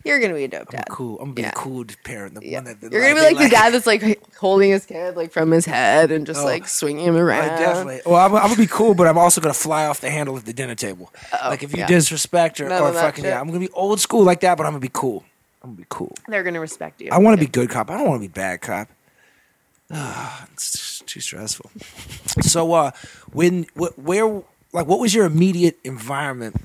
[0.09, 0.87] You're gonna be a dope dad.
[0.91, 1.15] Cool.
[1.21, 1.49] I'm gonna be Yeah.
[1.51, 2.35] a cool parent.
[2.35, 2.59] The Yeah.
[2.59, 5.17] one that, that You're gonna be they like, the dad that's like holding his kid
[5.17, 6.45] like from his head and just Oh.
[6.45, 7.59] like swinging him I around.
[7.59, 8.01] definitely.
[8.07, 10.45] Well, I'm, I'm gonna be cool, but I'm also gonna fly off the handle at
[10.47, 11.13] the dinner table.
[11.45, 11.87] like if you yeah.
[11.87, 14.73] disrespect or, None or fucking yeah, I'm gonna be old school like that, but I'm
[14.73, 15.25] gonna be cool.
[15.63, 16.15] I'm gonna be cool.
[16.27, 17.11] They're gonna respect you.
[17.13, 17.91] I want to be good cop.
[17.91, 18.89] I don't want to be bad cop.
[19.91, 21.71] Ah, it's too stressful.
[22.43, 22.91] So, uh,
[23.33, 24.43] when wh- where
[24.73, 26.57] like what was your immediate environment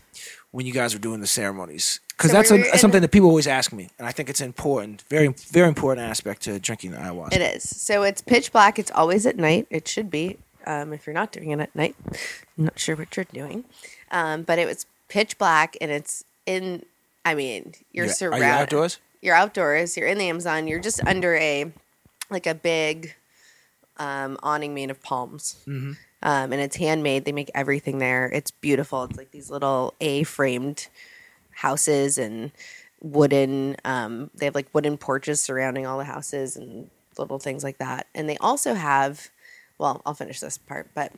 [0.53, 1.99] when you guys were doing the ceremonies?
[2.09, 4.39] Because So that's we a, something that people always ask me, and I think it's
[4.39, 7.33] important, very very important aspect to drinking the ayahuasca.
[7.33, 7.63] It is.
[7.63, 8.79] So it's pitch black.
[8.79, 9.67] It's always at night.
[9.69, 10.37] It should be.
[10.65, 11.95] Um, if you're not doing it at night,
[12.57, 13.65] I'm not sure what you're doing.
[14.11, 16.85] Um, but it was pitch black, and it's in.
[17.25, 18.11] I mean, you're Yeah.
[18.11, 18.45] Are you surrounded.
[18.45, 18.99] outdoors?
[19.21, 19.97] You're outdoors.
[19.97, 20.67] You're in the Amazon.
[20.67, 21.71] You're just under a,
[22.29, 23.15] like a big,
[23.97, 25.55] um, awning made of palms.
[25.67, 25.93] Mm-hmm.
[26.23, 27.25] Um, and it's handmade.
[27.25, 28.25] They make everything there.
[28.33, 29.03] It's beautiful.
[29.03, 30.87] It's like these little A-framed
[31.51, 32.51] houses and
[33.01, 37.77] wooden um, they have like wooden porches surrounding all the houses and little things like
[37.77, 39.29] that and they also have
[39.77, 41.11] well i'll finish this part but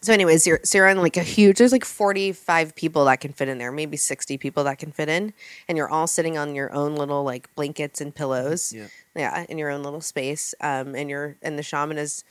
[0.00, 3.32] so anyways you're so you're on like a huge there's like 45 people that can
[3.32, 5.32] fit in there maybe 60 people that can fit in
[5.68, 8.86] and you're all sitting on your own little like blankets and pillows Yeah.
[9.14, 12.24] yeah in your own little space um, and you're and the shaman is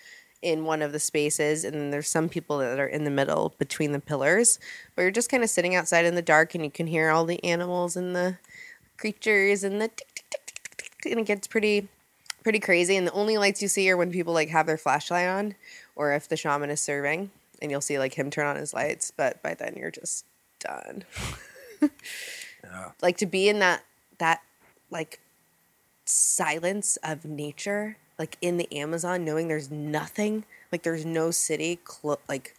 [0.45, 3.55] in one of the spaces and then there's some people that are in the middle
[3.57, 4.59] between the pillars.
[4.95, 7.25] But you're just kind of sitting outside in the dark and you can hear all
[7.25, 8.37] the animals and the
[8.95, 11.87] creatures and the tick, tick, tick, tick, tick, tick, and it gets pretty
[12.43, 12.95] pretty crazy.
[12.95, 15.55] And the only lights you see are when people like have their flashlight on
[15.95, 19.11] or if the shaman is serving and you'll see like him turn on his lights.
[19.17, 20.25] But by then you're just
[20.59, 21.05] done.
[23.01, 23.83] Like to be in that
[24.19, 24.41] that
[24.91, 25.19] like
[26.05, 32.19] silence of nature like in the amazon knowing there's nothing like there's no city clo-
[32.29, 32.55] like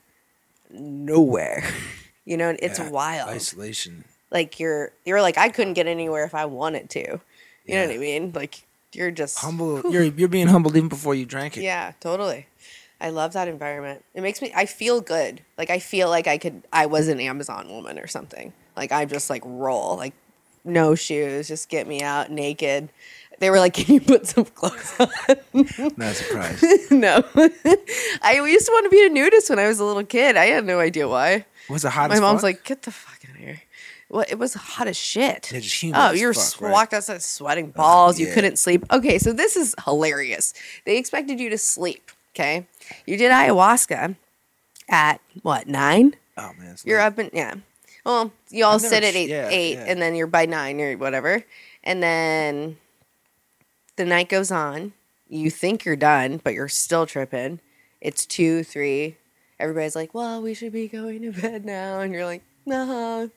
[0.71, 1.65] nowhere
[2.25, 4.05] you know it's Yeah, wild Isolation.
[4.31, 7.21] like you're you're like I couldn't get anywhere if I wanted to.
[7.67, 8.33] You know what I mean?
[8.35, 9.83] Like you're just Humble.
[9.93, 11.63] You're you're being humbled even before you drank it.
[11.63, 12.47] Yeah, totally.
[13.01, 14.05] I love that environment.
[14.15, 15.43] It makes me I feel good.
[15.59, 18.53] Like I feel like I could I was an Amazon woman or something.
[18.77, 20.15] Like I just like roll, like
[20.65, 22.89] no shoes, just get me out naked.
[23.39, 25.09] They were like, "Can you put some clothes on?"
[25.97, 26.65] Not surprised.
[26.91, 27.23] no,
[28.23, 30.37] I used to want to be a nudist when I was a little kid.
[30.37, 31.45] I had no idea why.
[31.69, 32.11] Was it hot?
[32.11, 32.45] My mom's fuck?
[32.45, 33.63] like, "Get the fuck out of here."
[34.09, 35.53] Well, it was hot as shit.
[35.95, 36.73] Oh, you were fuck, right?
[36.73, 38.21] walked outside sweating balls.
[38.21, 38.35] You yeah.
[38.35, 38.85] couldn't sleep.
[38.93, 40.55] Okay, so this is hilarious.
[40.85, 42.11] They expected you to sleep.
[42.35, 42.67] Okay,
[43.05, 44.15] you did ayahuasca
[44.89, 46.15] at what nine?
[46.37, 47.07] oh man, You're late.
[47.07, 47.55] up and yeah.
[48.05, 49.85] Well, you all I've never sit at eight, yeah, eight, yeah.
[49.89, 51.45] and then you're by nine or whatever,
[51.83, 52.77] and then
[53.97, 54.93] the night goes on.
[55.29, 57.61] You think you're done, but you're still tripping.
[58.01, 59.17] It's two, three.
[59.59, 63.31] Everybody's like, "Well, we should be going to bed now," and you're like, "No."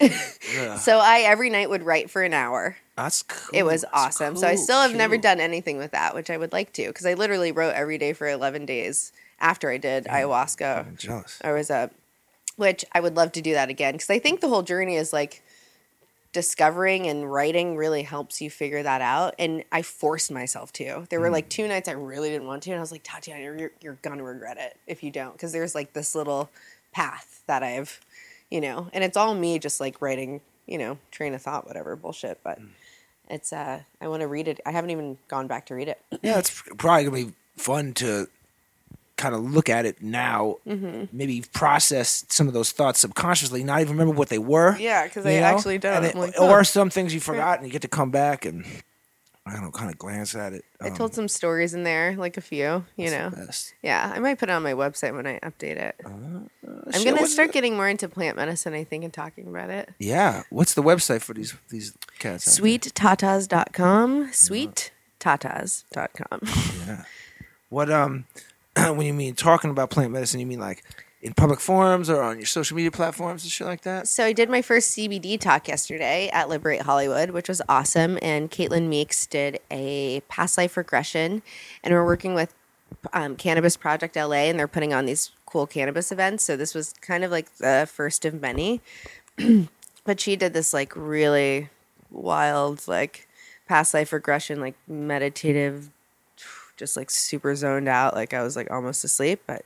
[0.00, 0.76] Yeah.
[0.76, 2.76] So I every night would write for an hour.
[2.96, 3.58] That's cool.
[3.58, 4.36] It was awesome.
[4.36, 7.06] so I still have never done anything with that, which I would like to, because
[7.06, 10.86] I literally wrote every day for eleven days after I did ayahuasca.
[10.86, 11.38] I'm jealous.
[11.42, 11.92] I was up,
[12.56, 15.12] which I would love to do that again because I think the whole journey is
[15.12, 15.42] like
[16.32, 19.34] discovering and writing really helps you figure that out.
[19.38, 21.06] And I forced myself to.
[21.10, 23.42] There were like two nights I really didn't want to, and I was like, Tatiana,
[23.42, 26.50] you're, you're gonna regret it if you don't, because there's like this little
[26.92, 28.00] path that I've,
[28.50, 31.96] you know, and it's all me just like writing, you know, train of thought, whatever
[31.96, 32.58] bullshit, but.
[33.30, 34.60] It's uh I want to read it.
[34.66, 36.02] I haven't even gone back to read it.
[36.22, 38.28] Yeah, it's probably gonna be fun to
[39.22, 40.56] kind of look at it now.
[40.66, 41.04] Mm-hmm.
[41.16, 44.76] Maybe process some of those thoughts subconsciously, not even remember what they were.
[44.78, 45.46] Yeah, because I know?
[45.46, 46.04] actually don't.
[46.04, 48.64] It- like, or some things you forgot, and you get to come back and
[49.44, 50.64] I don't know, kind of glance at it.
[50.80, 53.32] I Um, told some stories in there, like a few, you know.
[53.82, 55.96] Yeah, I might put it on my website when I update it.
[56.04, 56.10] Uh,
[56.94, 59.90] I'm gonna start the- getting more into plant medicine, I think, and talking about it.
[59.98, 62.60] Yeah, what's the website for these these cats?
[62.60, 64.30] SweetTatas.com.
[64.30, 66.40] SweetTatas.com.
[66.86, 67.04] Yeah.
[67.68, 68.26] What um,
[68.76, 70.82] when you mean talking about plant medicine, you mean like
[71.20, 74.08] in public forums or on your social media platforms and shit like that?
[74.08, 78.18] So I did my first CBD talk yesterday at Liberate Hollywood, which was awesome.
[78.20, 81.42] And Caitlin Meeks did a past life regression,
[81.84, 82.54] and we're working with
[83.12, 86.44] um, Cannabis Project LA, and they're putting on these cool cannabis events.
[86.44, 88.80] So this was kind of like the first of many.
[90.04, 91.68] but she did this like really
[92.10, 93.28] wild, like
[93.68, 95.90] past life regression, like meditative,
[96.82, 98.14] just like super zoned out.
[98.14, 99.64] Like I was like almost asleep, but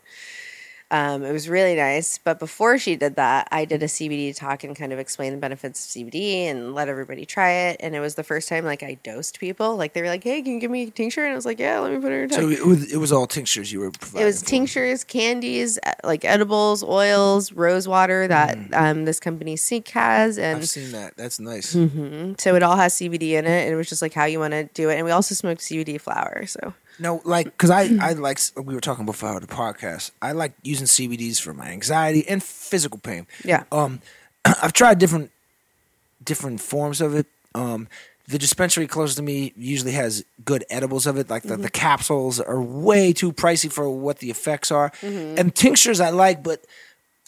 [0.88, 2.16] um, it was really nice.
[2.18, 5.40] But before she did that, I did a CBD talk and kind of explained the
[5.40, 7.78] benefits of CBD and let everybody try it.
[7.80, 9.76] And it was the first time like I dosed people.
[9.76, 11.58] Like they were like, "Hey, can you give me a tincture?" And I was like,
[11.58, 12.30] "Yeah, let me put it in.
[12.30, 14.22] So it was, it was all tinctures you were providing.
[14.22, 19.88] it was tinctures, candies, uh, like edibles, oils, rose water that um, this company Seek
[19.88, 21.16] has, and I've seen that.
[21.16, 21.70] That's nice.
[21.70, 23.64] so it all has CBD in it.
[23.64, 24.94] And it was just like how you want to do it.
[24.94, 26.46] And we also smoked CBD flower.
[26.46, 30.10] So No, like because I I like we were talking before the podcast.
[30.22, 33.26] I like using CBDs for my anxiety and physical pain.
[33.44, 34.00] yeah, Um,
[34.44, 35.30] I've tried different
[36.24, 37.26] different forms of it.
[37.54, 37.88] Um,
[38.28, 41.30] the dispensary close to me usually has good edibles of it.
[41.30, 46.00] Like the, the capsules are way too pricey for what the effects are, and tinctures
[46.00, 46.64] I like, but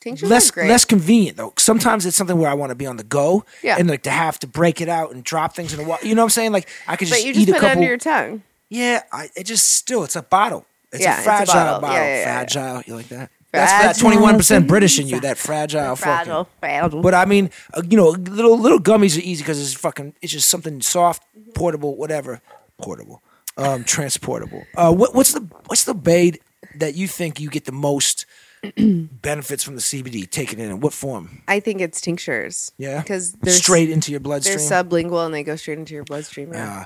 [0.01, 0.69] tinctures less great.
[0.69, 1.53] less convenient though.
[1.57, 3.77] Sometimes it's something where I want to be on the go, Yeah.
[3.79, 6.05] and like to have to break it out and drop things in the water.
[6.07, 6.53] You know what I'm saying?
[6.53, 7.77] Like I could just but you eat just a put it couple.
[7.79, 8.43] under your tongue.
[8.71, 10.67] Yeah, I, it just still it's a bottle.
[10.93, 11.81] It's Yeah, a it's a fragile bottle.
[11.81, 11.97] bottle.
[11.97, 12.83] Yeah, yeah, fragile.
[12.87, 13.31] You like that?
[13.53, 15.21] That's that twenty one percent British in you.
[15.21, 16.25] That fragile, fucking.
[16.27, 17.01] Fragile, fragile.
[17.03, 20.15] But I mean, uh, you know, little little gummies are easy because it's fucking.
[20.21, 21.23] It's just something soft,
[21.55, 22.41] portable, whatever.
[22.77, 23.23] Portable,
[23.57, 24.65] um, transportable.
[24.77, 26.43] Uh, what, what's the what's the bait
[26.77, 28.27] that you think you get the most
[28.77, 30.29] benefits from the CBD?
[30.31, 31.43] taken in in what form?
[31.49, 32.73] I think it's tinctures.
[32.79, 34.59] Yeah, because they're straight into your bloodstream.
[34.59, 36.53] They're sublingual and they go straight into your bloodstream.
[36.53, 36.81] Yeah.
[36.81, 36.85] Uh,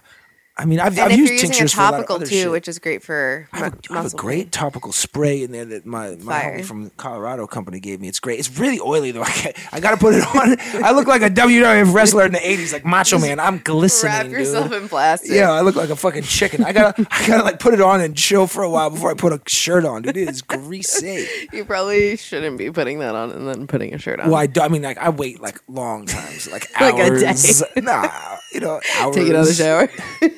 [0.58, 2.26] I mean, I've, and I've if used you're using a tinctures for a topical too,
[2.26, 2.50] shit.
[2.50, 4.50] which is great for I have, mu- a, I have a great pain.
[4.50, 6.58] topical spray in there that my, my Fire.
[6.58, 8.08] homie from Colorado company gave me.
[8.08, 8.38] It's great.
[8.38, 9.22] It's really oily though.
[9.26, 10.56] I, I gotta put it on.
[10.84, 13.40] I look like a WWF wrestler in the '80s, like Macho Man.
[13.40, 14.82] I'm glistening, Wrap yourself dude.
[14.82, 15.30] in plastic.
[15.32, 16.62] Yeah, I look like a fucking chicken.
[16.64, 19.14] I gotta, I gotta like put it on and chill for a while before I
[19.14, 20.18] put a shirt on, dude.
[20.18, 21.26] It is greasy.
[21.52, 24.26] You probably shouldn't be putting that on and then putting a shirt on.
[24.30, 27.26] Well, I, do, I mean, like I wait like long times, like Like a day.
[27.26, 27.62] hours.
[27.76, 28.08] Nah,
[28.52, 29.14] you know, hours.
[29.16, 29.88] Take another shower.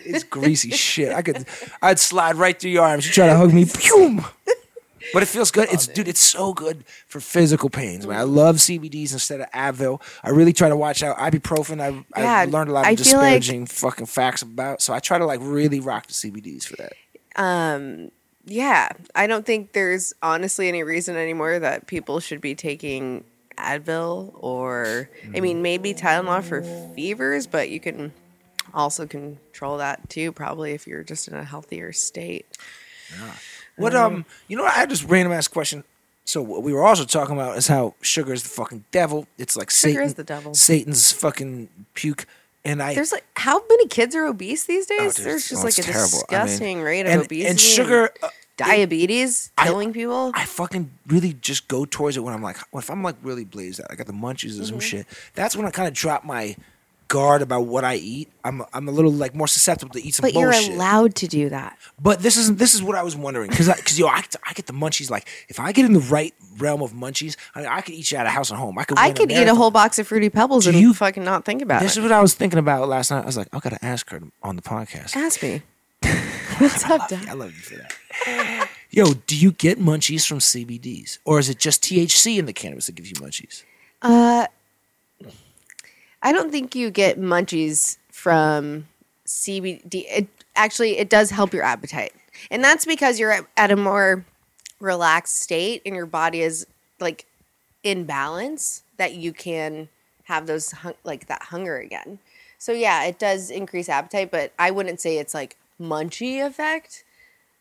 [0.04, 1.12] It's greasy shit.
[1.12, 1.46] I could,
[1.82, 3.06] I'd slide right through your arms.
[3.06, 4.20] You try to hug me, pew.
[5.12, 5.68] But it feels good.
[5.70, 6.08] It's dude.
[6.08, 8.06] It's so good for physical pains.
[8.06, 10.00] Man, I love CBDs instead of Advil.
[10.22, 11.78] I really try to watch out ibuprofen.
[12.14, 14.80] I I learned a lot of I feel like- disparaging fucking facts about.
[14.80, 16.92] So I try to like really rock the CBDs for that.
[17.36, 18.10] um,
[18.46, 23.24] yeah, I don't think there's honestly any reason anymore that people should be taking
[23.56, 26.62] Advil or, I mean, maybe Tylenol for
[26.94, 28.12] fevers, but you can
[28.74, 32.46] also control that too, probably if you're just in a healthier state.
[33.18, 33.32] Yeah.
[33.76, 35.84] What um, you know, I had this random ass question.
[36.26, 39.26] So what we were also talking about is how sugar is the fucking devil.
[39.36, 40.54] It's like Sugar Satan, is the devil.
[40.54, 42.26] Satan's fucking puke.
[42.64, 44.98] And I There's like how many kids are obese these days?
[45.00, 46.00] Oh, dude, There's just oh, like a terrible.
[46.30, 48.10] I mean, disgusting rate of and, obesity and sugar.
[48.22, 50.32] uh, diabetes I- killing people.
[50.34, 53.80] I fucking really just go towards it when I'm like, if I'm like really blazed
[53.82, 54.64] out, I got the munchies or Mm-hmm.
[54.64, 55.06] some shit.
[55.34, 56.56] That's when I kind of drop my
[57.08, 58.28] guard about what I eat.
[58.44, 61.48] I'm I'm a little like more susceptible to eat some but you're allowed to do
[61.50, 61.78] that.
[62.00, 64.66] But this is this is what I was wondering because because yo I, I get
[64.66, 67.80] the munchies like if I get in the right realm of munchies I mean I
[67.80, 69.70] could eat you out of house and home I could I could eat a whole
[69.70, 72.00] box of fruity pebbles Do and you- fucking not think about This it.
[72.00, 73.22] is what I was thinking about last night.
[73.22, 75.16] I was like I gotta ask her on the podcast.
[75.16, 75.62] Ask me.
[76.58, 77.28] What's up, Dad?
[77.28, 78.68] I love you for that.
[78.90, 82.86] Yo, do you get munchies from CBDs or is it just THC in the cannabis
[82.86, 83.64] that gives you munchies?
[84.02, 84.46] Uh,
[86.24, 88.88] I don't think you get munchies from
[89.26, 90.06] CBD.
[90.10, 92.14] It actually it does help your appetite,
[92.50, 94.24] and that's because you're at, a more
[94.80, 96.66] relaxed state, and your body is
[96.98, 97.26] like
[97.82, 99.90] in balance that you can
[100.24, 102.18] have those hun- like that hunger again.
[102.58, 107.04] So yeah, it does increase appetite, but I wouldn't say it's like munchy effect.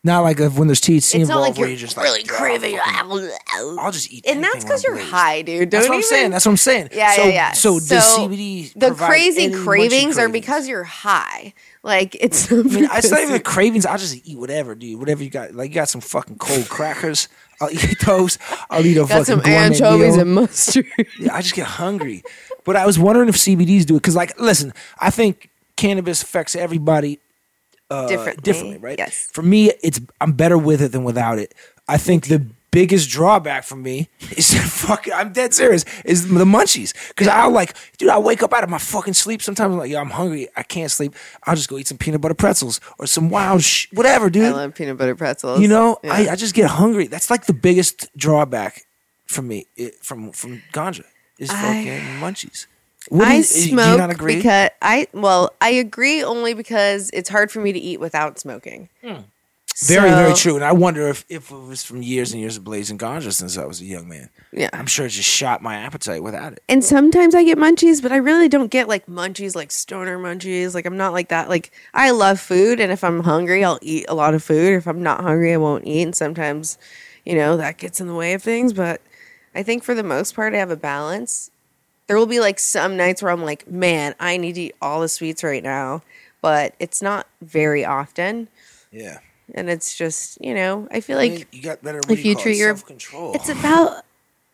[0.06, 2.32] Not like if when there's THC It's involved like where you're you're just really like
[2.32, 2.78] "Oh, craving.
[2.78, 5.72] I'll just eat and that's because you're high, dude.
[5.72, 6.32] That's Don't what I'm saying.
[6.32, 6.90] That's what I'm saying.
[6.92, 7.52] Yeah, so, yeah, yeah.
[7.54, 11.54] So does CBD the crazy cravings are because you're high.
[11.84, 12.52] Like it's.
[12.52, 13.86] I mean, it's not even cravings.
[13.86, 15.00] I'll just eat whatever, dude.
[15.00, 15.54] Whatever you got.
[15.54, 17.30] Like you got some fucking cold crackers.
[17.62, 18.38] I'll eat those.
[18.70, 20.20] I'll eat a got fucking some anchovies meal.
[20.20, 20.86] and mustard.
[21.18, 22.24] Yeah, I just get hungry.
[22.66, 26.56] But I was wondering if CBDs do it because, like, listen, I think cannabis affects
[26.56, 27.20] everybody
[27.90, 28.42] uh, differently.
[28.42, 28.98] differently, right?
[28.98, 29.30] Yes.
[29.34, 31.54] For me, it's I'm better with it than without it.
[31.88, 35.06] I think the biggest drawback for me is fuck.
[35.14, 35.86] I'm dead serious.
[36.06, 38.10] Is the munchies because I'll like, dude.
[38.10, 39.42] I wake up out of my fucking sleep.
[39.42, 40.48] Sometimes I'm like, yo, I'm hungry.
[40.56, 41.14] I can't sleep.
[41.44, 44.46] I'll just go eat some peanut butter pretzels or some wild sh- whatever, dude.
[44.46, 45.60] I love peanut butter pretzels.
[45.60, 46.14] You know, Yeah.
[46.14, 47.08] I, I just get hungry.
[47.08, 48.86] That's like the biggest drawback
[49.28, 51.04] for me it, from from ganja
[51.38, 52.66] is I- fucking munchies.
[53.10, 54.36] What I you- smoke not agree?
[54.38, 58.90] because I well I agree only because it's hard for me to eat without smoking.
[59.04, 59.22] Hmm.
[59.86, 60.56] very very So- true.
[60.56, 63.58] And I wonder if if it was from years and years of blazing ganja since
[63.58, 64.30] I was a young man.
[64.52, 64.70] Yeah.
[64.72, 66.62] I'm sure it just shot my appetite without it.
[66.70, 70.74] And sometimes I get munchies, but I really don't get like munchies like stoner munchies.
[70.76, 71.50] Like I'm not like that.
[71.50, 74.74] Like I love food, and if I'm hungry, I'll eat a lot of food.
[74.74, 76.04] If I'm not hungry, I won't eat.
[76.04, 76.78] And sometimes,
[77.26, 78.74] you know, that gets in the way of things.
[78.74, 79.02] But
[79.56, 81.50] I think for the most part, I have a balance.
[82.08, 85.02] There will be like some nights where I'm like, man, I need to eat all
[85.02, 86.02] the sweets right now,
[86.42, 88.50] but it's not very often.
[88.92, 89.20] Yeah.
[89.56, 92.02] And it's just, you know, I feel I like mean, you got better.
[92.10, 94.04] if you treat your control, it's about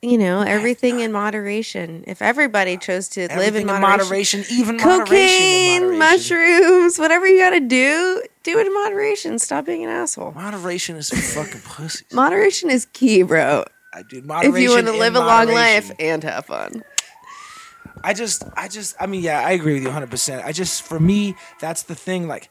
[0.02, 2.04] you know everything in moderation.
[2.08, 6.00] If everybody chose to live in moderation, even moderation, cocaine, in moderation.
[6.00, 9.40] mushrooms, whatever you got to do, do it in moderation.
[9.40, 10.32] Stop being an asshole.
[10.32, 12.12] Moderation is fucking pussies.
[12.14, 13.64] Moderation is key, bro.
[13.94, 16.84] I do If you want to live a long life and have fun.
[18.04, 20.10] I just, I just, I mean, yeah, I agree with you 100.
[20.10, 22.28] percent I just, for me, that's the thing.
[22.28, 22.50] Like,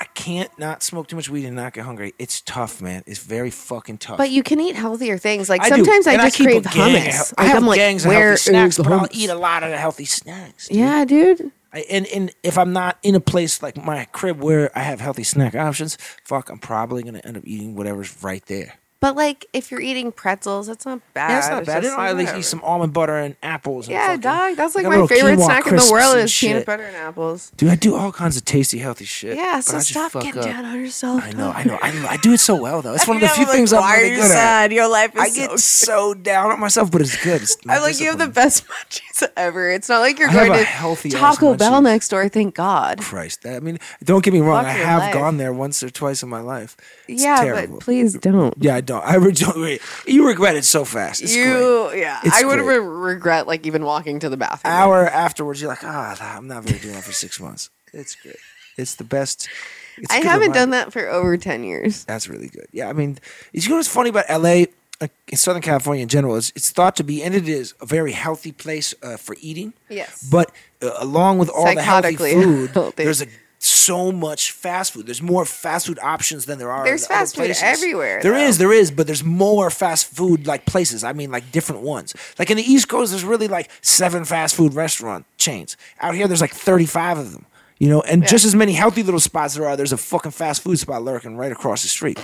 [0.00, 2.14] I can't not smoke too much weed and not get hungry.
[2.20, 3.02] It's tough, man.
[3.06, 4.16] It's very fucking tough.
[4.18, 5.48] But you can eat healthier things.
[5.48, 7.12] Like I sometimes I And just keep a crave gang hummus.
[7.12, 9.28] hel- Like I have I'm like, gangs of where healthy snacks, is but I'll eat
[9.28, 10.68] a lot of the healthy snacks.
[10.68, 10.76] dude.
[10.78, 11.50] Yeah, dude.
[11.72, 15.00] I, and and if I'm not in a place like my crib where I have
[15.00, 18.74] healthy snack options, fuck, I'm probably gonna end up eating whatever's right there.
[19.00, 21.30] But like, if you're eating pretzels, that's not bad.
[21.30, 21.84] Yeah, it's not bad.
[21.84, 22.38] I least whatever.
[22.40, 23.86] eat some almond butter and apples.
[23.86, 24.56] And Yeah, fucking- dog.
[24.56, 26.48] That's I like my favorite snack in the world is shit.
[26.48, 27.52] peanut butter and apples.
[27.56, 29.36] Dude, I do all kinds of tasty, healthy shit.
[29.36, 30.44] Yeah, so stop getting up.
[30.44, 31.22] down on yourself.
[31.22, 32.06] I know, I know, I know.
[32.08, 32.94] I do it so well though.
[32.94, 34.72] It's one of the few things I'm really good at.
[34.72, 37.42] Your life is I get so down on myself, but it's good.
[37.42, 39.70] It's I like you have the best munchies ever.
[39.70, 40.64] It's not like you're I going
[40.96, 42.28] to Taco Bell next door.
[42.28, 42.98] Thank God.
[42.98, 43.46] Christ.
[43.46, 44.64] I mean, don't get me wrong.
[44.64, 46.76] I have gone there once or twice in my life.
[47.06, 48.54] Yeah, but please don't.
[48.58, 49.04] Yeah, don't.
[49.04, 49.80] I re- don't.
[50.06, 51.22] You regret it so fast.
[51.22, 51.44] It's great.
[51.46, 54.72] you, yeah, It's I would re- regret like even walking to the bathroom.
[54.72, 57.70] Hour afterwards, you're like, ah, I'm not really doing that for six months.
[57.92, 58.36] It's great.
[58.76, 59.48] It's the best.
[59.96, 62.04] It's I haven't done that for over ten years.
[62.04, 62.66] That's really good.
[62.72, 63.18] Yeah, I mean,
[63.52, 64.64] you know what's funny about LA,
[65.00, 68.12] in Southern California in general, is it's thought to be, and it is, a very
[68.12, 69.72] healthy place uh, for eating.
[69.88, 70.28] Yes.
[70.30, 73.04] But uh, along with all the healthy food, healthy.
[73.04, 73.26] there's a
[73.58, 75.06] so much fast food.
[75.06, 76.84] There's more fast food options than there are.
[76.84, 77.62] There's fast food places.
[77.62, 78.38] everywhere, There though.
[78.38, 81.02] is, there is, but there's more fast food like places.
[81.04, 82.14] I mean, like different ones.
[82.38, 85.76] Like in the East Coast, there's really like seven fast food restaurant chains.
[86.00, 87.46] Out here, there's like 35 of them.
[87.78, 90.62] You know, and just as many healthy little spots there are, there's a fucking fast
[90.62, 92.18] food spot lurking right across the street.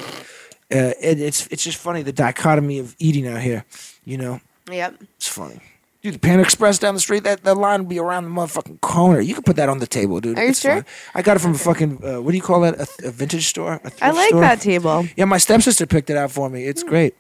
[0.73, 3.65] Uh, and it's it's just funny the dichotomy of eating out here.
[4.05, 4.97] You know, Yep.
[5.17, 5.61] it's funny.
[6.05, 8.83] Dude, the Panda Express down the street, that, that line would be around the motherfucking
[8.83, 9.21] corner.
[9.21, 10.39] You could put that on the table, dude.
[10.39, 10.85] Are you It's sure?
[11.15, 12.79] I got it from a fucking, uh, what do you call that?
[12.79, 13.81] A, a vintage store?
[13.83, 14.43] A I like store?
[14.43, 15.07] that table.
[15.17, 16.67] Yeah, my stepsister picked it out for me.
[16.67, 17.15] It's great.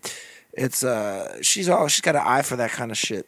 [0.53, 3.27] It's uh, she's all she's got an eye for that kind of shit.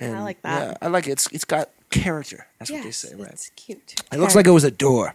[0.00, 0.62] And, I like that.
[0.62, 1.12] Yeah, I like it.
[1.12, 2.48] It's it's got character.
[2.58, 3.30] That's what they say, right?
[3.30, 4.02] It's cute.
[4.12, 5.14] It looks like it was a door.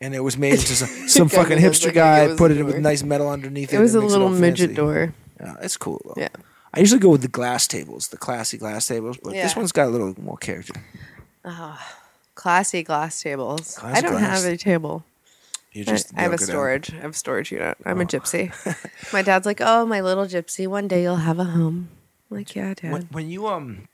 [0.00, 2.78] And it was made into some, some fucking hipster like guy it put it with
[2.78, 3.76] nice metal underneath it.
[3.76, 4.74] It was a makes it little midget fancy.
[4.74, 5.14] door.
[5.40, 6.14] Yeah, it's cool though.
[6.16, 6.28] Yeah.
[6.76, 9.86] I usually go with the glass tables, the classy glass tables, but this one's got
[9.86, 10.74] a little more character.
[11.44, 11.78] Oh,
[12.34, 13.76] classy glass tables.
[13.78, 14.42] Classy I don't glass.
[14.42, 15.04] have a table.
[15.72, 16.46] You I, just I have a it out.
[16.46, 16.92] storage.
[16.92, 17.76] I have a storage unit.
[17.84, 18.02] I'm Oh.
[18.02, 18.52] a gypsy.
[19.12, 20.66] my dad's like, "Oh, my little gypsy.
[20.68, 21.88] One day you'll have a home."
[22.30, 22.92] I'm like, yeah, dad.
[22.92, 23.88] When, when you um,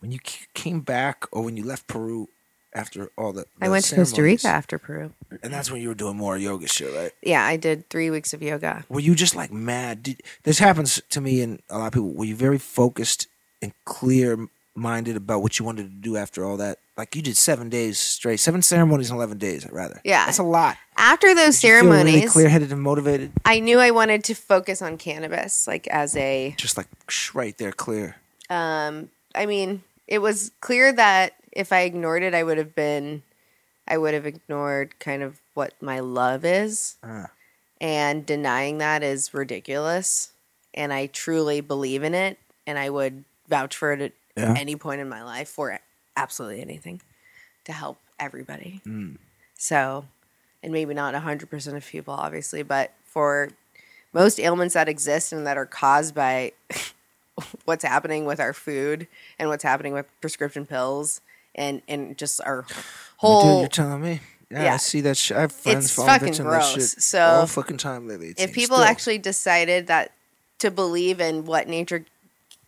[0.00, 2.28] when you c- came back or when you left Peru
[2.74, 5.12] after all the, I the went to Costa Rica after Peru.
[5.42, 7.12] and that's when you were doing more yoga shit, right?
[7.22, 8.84] Yeah, I did three weeks of yoga.
[8.88, 10.02] Were you just like mad?
[10.02, 12.12] Did, this happens to me and a lot of people.
[12.12, 13.28] Were you very focused
[13.62, 16.78] and clear minded about what you wanted to do after all that?
[16.96, 19.66] Like you did seven days straight, seven ceremonies in eleven days.
[19.70, 20.26] Rather, Yeah.
[20.26, 20.76] that's a lot.
[20.96, 23.32] After those Did ceremonies, really clear headed and motivated.
[23.44, 26.86] I knew I wanted to focus on cannabis, like as a Just like
[27.34, 28.16] right there, clear.
[28.50, 33.22] um I mean, it was clear that if I ignored it, I would have been
[33.86, 36.96] I would have ignored kind of what my love is.
[37.02, 37.26] Ah.
[37.80, 40.30] And denying that is ridiculous.
[40.72, 44.54] And I truly believe in it and I would vouch for it at Yeah.
[44.56, 45.78] any point in my life for
[46.16, 47.02] absolutely anything
[47.64, 48.80] to help everybody.
[48.86, 49.18] Mm.
[49.56, 50.06] So,
[50.62, 53.50] and maybe not 100% of people, obviously, but for
[54.14, 56.52] most ailments that exist and that are caused by
[57.66, 59.06] what's happening with our food
[59.38, 61.20] and what's happening with prescription pills
[61.54, 62.64] and, and just our
[63.18, 63.42] whole.
[63.42, 64.20] Dude, you're telling me.
[64.50, 65.36] Yeah, I see that shit.
[65.36, 66.74] I have friends It's falling fucking victim to gross.
[66.74, 68.34] that shit So, all fucking time lately.
[68.38, 68.86] if people Still.
[68.88, 70.12] actually decided that
[70.58, 72.04] to believe in what nature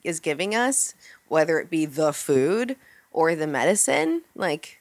[0.03, 0.95] is giving us,
[1.29, 2.77] whether it be the food
[3.13, 4.81] or the medicine, like,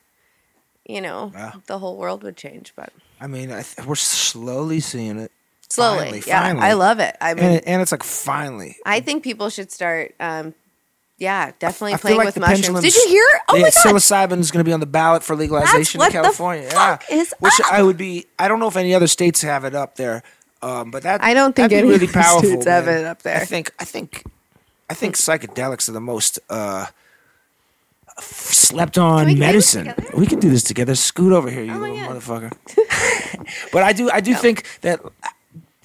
[0.87, 1.51] you know, Yeah.
[1.67, 2.73] the whole world would change.
[2.75, 2.91] But
[3.21, 5.31] I mean, I th- we're slowly seeing it.
[5.69, 6.65] slowly, Finally, yeah, finally.
[6.65, 7.15] I love it.
[7.21, 8.77] I mean, and, and it's like finally.
[8.85, 10.15] I think people should start.
[10.19, 10.53] Um,
[11.17, 12.81] yeah, definitely I feel playing like with the mushrooms.
[12.81, 13.25] Did you hear?
[13.47, 13.95] Oh yeah, my god!
[13.95, 16.69] psilocybin is going to be on the ballot for legalization in California.
[16.73, 16.97] yeah,
[17.39, 17.71] which up?
[17.71, 18.25] I would be.
[18.37, 20.23] I don't know if any other states have it up there,
[20.61, 22.49] um, but that I don't think any really powerful.
[22.49, 23.37] states have it up there.
[23.37, 23.71] I think.
[23.79, 24.23] I think.
[24.89, 26.85] I think psychedelics are the most uh,
[28.19, 29.93] slept we on this medicine.
[30.13, 30.95] We can do this together.
[30.95, 32.51] Scoot over here, you Oh little motherfucker.
[33.71, 34.09] but I do.
[34.11, 34.99] I do think that.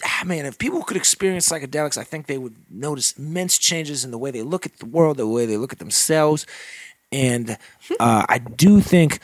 [0.04, 4.10] Ah, Man, if people could experience psychedelics, I think they would notice immense changes in
[4.10, 6.46] the way they look at the world, the way they look at themselves,
[7.12, 7.56] and
[7.98, 9.20] uh, I do think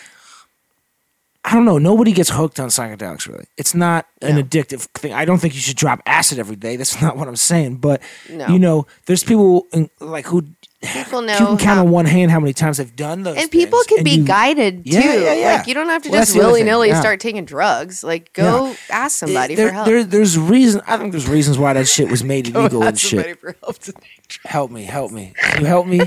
[1.45, 1.79] I don't know.
[1.79, 3.29] Nobody gets hooked on psychedelics.
[3.29, 4.43] Really, it's not an No.
[4.43, 5.13] addictive thing.
[5.13, 6.75] I don't think you should drop acid every day.
[6.75, 7.77] That's not what I'm saying.
[7.77, 8.49] But No.
[8.49, 10.45] you know, there's people in, like who
[10.87, 13.37] People you can count how- on one hand how many times they've done those.
[13.37, 14.91] and people things, can and be you- guided too.
[14.91, 15.57] Yeah, yeah, yeah.
[15.59, 17.01] Like you don't have to Well, just willy nilly yeah.
[17.01, 18.03] start taking drugs.
[18.05, 19.87] Like go ask somebody there, for help.
[19.87, 20.81] there- there's reason.
[20.87, 23.41] I think there's reasons why that shit was made illegal and somebody shit.
[23.41, 24.53] for help to take drugs.
[24.53, 25.33] Help me, help me.
[25.37, 26.01] Can you help me?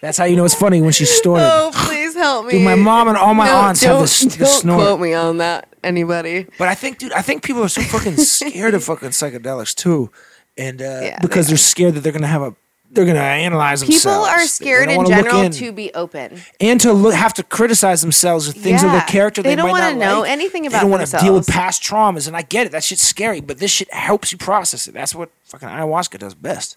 [0.00, 1.46] That's how you know it's funny when she's snorting.
[1.46, 2.52] Oh, please help me.
[2.52, 4.80] Dude, my mom and all my No, aunts have this, this Don't snort.
[4.80, 6.46] quote me on that, anybody.
[6.58, 10.10] But I think, dude, I think people are so fucking scared of fucking psychedelics too,
[10.58, 12.54] and uh, because they they're scared that they're gonna have a,
[12.90, 14.26] they're gonna analyze People themselves.
[14.28, 15.52] People are scared in general in.
[15.52, 16.40] to be open.
[16.60, 19.42] and to look, have to criticize themselves with things of their character.
[19.42, 20.30] They They, don't wanna not know like.
[20.30, 22.72] anything They about don't wanna deal with past traumas, and I get it.
[22.72, 24.94] That shit's scary, but this shit helps you process it.
[24.94, 26.76] That's what fucking ayahuasca does best.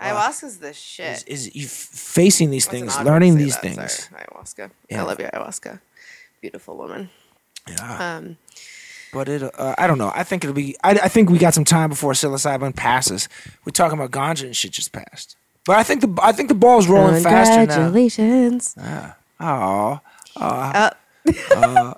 [0.00, 1.24] Ayahuasca's the shit.
[1.26, 4.08] Is, is you facing these things, to learning these that, things.
[4.08, 4.24] sorry.
[4.24, 4.70] Ayahuasca.
[4.88, 5.00] Yeah.
[5.02, 5.80] I love you, ayahuasca.
[6.40, 7.10] Beautiful woman.
[7.66, 8.16] Yeah.
[8.16, 8.36] Um,
[9.12, 10.12] But it, uh, I don't know.
[10.14, 10.76] I think it'll be.
[10.84, 13.26] I, I think we got some time before psilocybin passes.
[13.64, 15.36] We're talking about ganja and shit just passed.
[15.68, 17.74] But I think the I think the ball's rolling faster now.
[17.74, 18.74] Congratulations.
[19.38, 20.00] Oh,
[20.36, 20.90] Uh,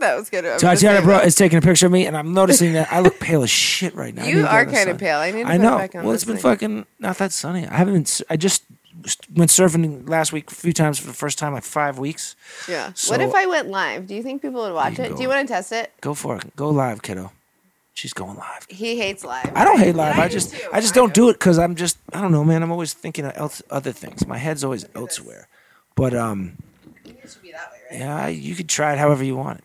[0.01, 0.45] that was good.
[0.59, 3.43] Tatiana bro is taking a picture of me, and I'm noticing that I look pale
[3.45, 4.25] as shit right now.
[4.25, 4.99] I You to are out in the kinda sun.
[4.99, 5.19] pale.
[5.19, 5.79] I need to I put it know.
[5.79, 6.43] back on well, this it's been thing.
[6.43, 7.67] fucking not that sunny.
[7.69, 7.95] I haven't.
[7.95, 8.65] been s- I just
[9.37, 12.35] went surfing last week a few times for the first time like five weeks.
[12.69, 12.91] Yeah.
[12.95, 14.09] So- what if I went live?
[14.09, 15.09] Do you think people would watch can it?
[15.11, 15.17] go.
[15.17, 15.93] Do you want to test it?
[16.01, 16.57] Go for it.
[16.57, 17.31] Go live, kiddo.
[17.95, 18.67] She's going live.
[18.69, 19.51] He hates live.
[19.55, 20.17] I don't hate live.
[20.17, 20.69] Yeah, I just too.
[20.73, 22.63] I just don't do it because I'm just I don't know, man.
[22.63, 24.27] I'm always thinking of else, other things.
[24.27, 25.49] My head's always elsewhere.
[25.97, 26.57] But um,
[27.05, 28.01] It be that way, right?
[28.01, 29.65] yeah, you could try it however you want it.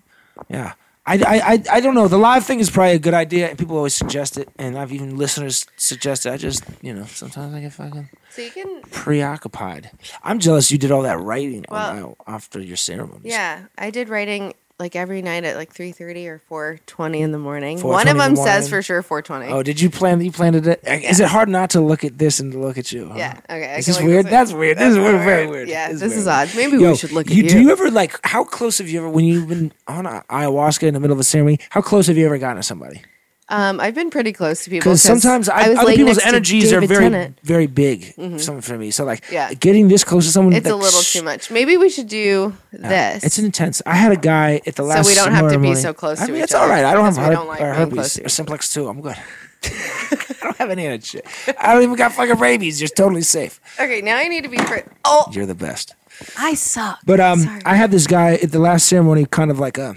[0.49, 0.73] Yeah.
[1.07, 2.07] I, I, I, I don't know.
[2.07, 4.91] The live thing is probably a good idea, and people always suggest it, and I've
[4.91, 6.31] even listeners suggest it.
[6.33, 8.81] I just, you know, sometimes I get fucking So you can.
[8.89, 9.91] preoccupied.
[10.23, 13.21] I'm jealous you did all that writing on Well- my- after your ceremonies.
[13.31, 17.31] Yeah, I did writing like every night at like three thirty or four twenty in
[17.31, 17.77] the morning.
[17.77, 19.47] 4:20 One of them says for sure four twenty.
[19.47, 20.19] Oh, did you plan?
[20.19, 20.81] That you planned it?
[20.85, 23.07] Is it hard not to look at this and to look at you?
[23.09, 23.15] huh?
[23.17, 23.39] Yeah.
[23.49, 23.73] Okay.
[23.73, 24.25] I Is this weird?
[24.25, 24.31] way.
[24.31, 24.77] That's weird.
[24.77, 25.69] This is weird, very weird.
[25.69, 26.49] Yeah, This is this is odd.
[26.55, 27.49] Maybe Yo, we should look at you, you.
[27.49, 28.19] Do you ever like?
[28.25, 31.23] How close have you ever, when you've been on ayahuasca in the middle of a
[31.23, 31.59] ceremony?
[31.69, 33.01] How close have you ever gotten to somebody?
[33.47, 36.27] Um, I've been pretty close to people Because sometimes I, was other laying people's next
[36.27, 37.39] energies are very, Tennant.
[37.43, 38.13] very big.
[38.39, 38.89] Something for me.
[38.89, 39.53] So like, Yeah.
[39.53, 41.51] getting this close to someone, It's a little sh- too much.
[41.51, 43.23] Maybe we should do this.
[43.23, 43.83] It's intense.
[43.85, 45.05] I had a guy at the last.
[45.05, 46.67] so we don't have to be ceremony- so close I to mean, each it's all
[46.67, 46.83] right.
[46.83, 48.87] I don't have because don't like or herpes or simplex too.
[48.87, 49.15] I'm good.
[49.63, 51.25] I don't have any of that shit.
[51.59, 52.81] I don't even got fucking rabies.
[52.81, 53.59] You're totally safe.
[53.79, 54.57] okay, now I need to be.
[54.57, 55.93] Fr- oh, You're the best.
[56.37, 56.99] I suck.
[57.05, 57.61] But um, Sorry.
[57.65, 59.95] I had this guy at the last ceremony, kind of like a.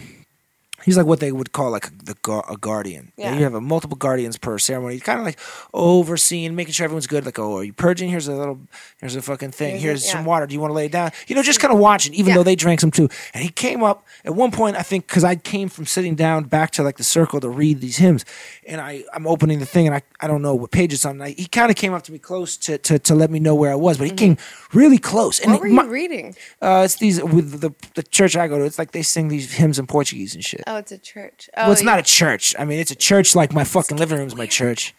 [0.88, 3.12] He's like what they would call like a, the a guardian.
[3.16, 3.34] Yeah.
[3.36, 4.94] You have a multiple guardians per ceremony.
[4.94, 5.38] He's kind of like
[5.74, 7.24] overseeing, making sure everyone's good.
[7.24, 8.08] Like, oh, are you purging?
[8.10, 8.58] Here's a little,
[9.00, 9.72] here's a fucking thing.
[9.72, 10.12] Here's Here's, yeah.
[10.12, 10.46] some water.
[10.46, 11.10] Do you want to lay it down?
[11.28, 12.34] You know, just kind of watching, even Yeah.
[12.36, 13.08] though they drank some too.
[13.32, 16.44] And he came up at one point, I think, because I came from sitting down
[16.44, 18.24] back to like the circle to read these hymns,
[18.66, 21.20] and I I'm opening the thing, and I, I don't know what page it's on.
[21.22, 23.54] I, he kind of came up to me close to, to to let me know
[23.54, 24.36] where I was, but he came
[24.72, 25.38] really close.
[25.40, 25.52] And Mm-hmm.
[25.54, 26.36] what were my- you reading?
[26.62, 28.64] uh, it's these with the the church I go to.
[28.64, 30.62] It's like they sing these hymns in Portuguese and shit.
[30.66, 31.48] Oh, it's a church.
[31.56, 32.54] Oh, well, it's you- not a church.
[32.58, 34.94] I mean, it's a church like my fucking living room's my church.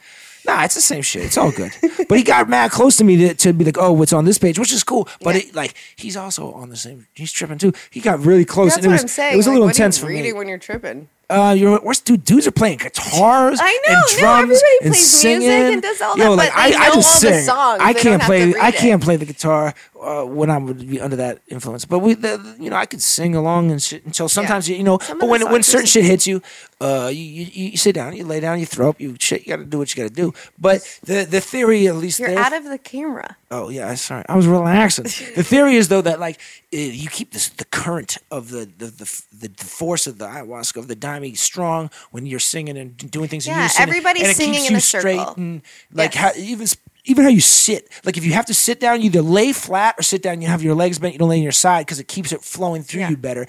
[0.48, 1.24] Nah, it's the same shit.
[1.26, 1.72] It's all good.
[2.08, 4.38] but he got mad close to me to, to be like, "Oh, what's on this
[4.38, 5.08] page?" Which is cool.
[5.22, 5.42] But Yeah.
[5.42, 7.08] it, like, he's also on the same.
[7.14, 7.74] He's tripping too.
[7.92, 8.70] He got really close.
[8.76, 9.34] That's and it what was, I'm saying.
[9.34, 10.34] It was a like, little are you intense for reading me.
[10.34, 11.10] when you're tripping.
[11.30, 12.24] Uh, you're where's dude?
[12.24, 15.40] Dudes are playing guitars I know, and drums everybody and plays singing.
[15.48, 17.46] music and does all Yo, that, like but I, I know just all the sing.
[17.46, 17.82] songs.
[17.84, 18.56] I They can't play.
[18.60, 21.86] I can't play the guitar uh, when I would be under that influence.
[21.86, 24.84] But we, the, you know, I could sing along and shit until sometimes you, you
[24.84, 24.98] know.
[24.98, 26.42] Some but when when certain shit hits you,
[26.82, 29.46] uh, you, you you sit down, you lay down, you throw up, you shit.
[29.46, 30.34] You got to do what you got to do.
[30.58, 33.38] But the the theory, at least You're out of the camera.
[33.52, 34.24] Oh yeah, sorry.
[34.30, 35.06] I was relaxing.
[35.06, 36.40] the theory is though that like
[36.74, 40.78] uh, you keep this the current of the the, the the force of the ayahuasca
[40.78, 43.48] of the daime strong when you're singing and doing things.
[43.48, 45.02] in Yeah, unison, everybody's and it singing keeps in you a circle.
[45.26, 46.36] straight and like Yes.
[46.36, 46.68] how, even
[47.06, 47.90] even how you sit.
[48.06, 50.42] Like if you have to sit down, you either lay flat or sit down.
[50.42, 51.14] You have your legs bent.
[51.14, 53.10] You don't lay on your side because it keeps it flowing through Yeah.
[53.10, 53.48] you better.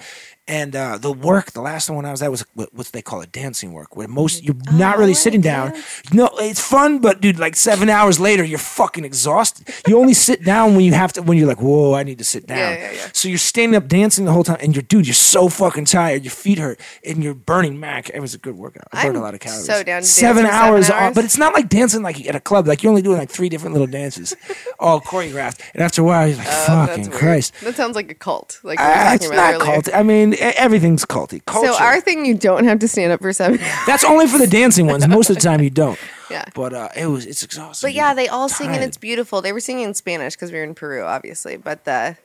[0.51, 3.21] And uh, the work, the last one I was at was what, what they call
[3.21, 4.67] a dancing work, where most mm-hmm.
[4.69, 5.73] you're not Oh, really I sitting down.
[6.11, 9.73] No, it's fun, but dude, like seven hours later, you're fucking exhausted.
[9.87, 12.25] You only sit down when you have to, when you're like, whoa, I need to
[12.25, 12.57] sit down.
[12.57, 13.09] Yeah, yeah, yeah.
[13.13, 16.25] So you're standing up dancing the whole time, and you're, dude, you're so fucking tired.
[16.25, 18.09] Your feet hurt, and you're burning mac.
[18.09, 18.87] It was a good workout.
[18.91, 19.65] I burned I'm a lot of calories.
[19.65, 21.15] so down seven for seven hours, on- hours.
[21.15, 22.67] but it's not like dancing like at a club.
[22.67, 24.35] Like you're only doing like three different little dances,
[24.79, 25.61] all choreographed.
[25.73, 27.09] And after a while, you're like, Oh, fucking.
[27.11, 27.53] Christ.
[27.61, 28.59] That sounds like a cult.
[28.63, 29.95] Like uh, talking it's about not culty.
[29.95, 31.43] I mean, everything's culty.
[31.45, 31.71] Culture.
[31.71, 33.57] So our thing, you don't have to stand up for seven.
[33.87, 35.07] That's only for the dancing ones.
[35.07, 35.99] Most of the time, you don't.
[36.31, 36.45] Yeah.
[36.55, 37.89] But uh, it was it's exhausting.
[37.89, 39.41] But yeah, they all sing and it's beautiful.
[39.41, 41.57] They were singing in Spanish because we were in Peru, obviously.
[41.57, 42.15] But the,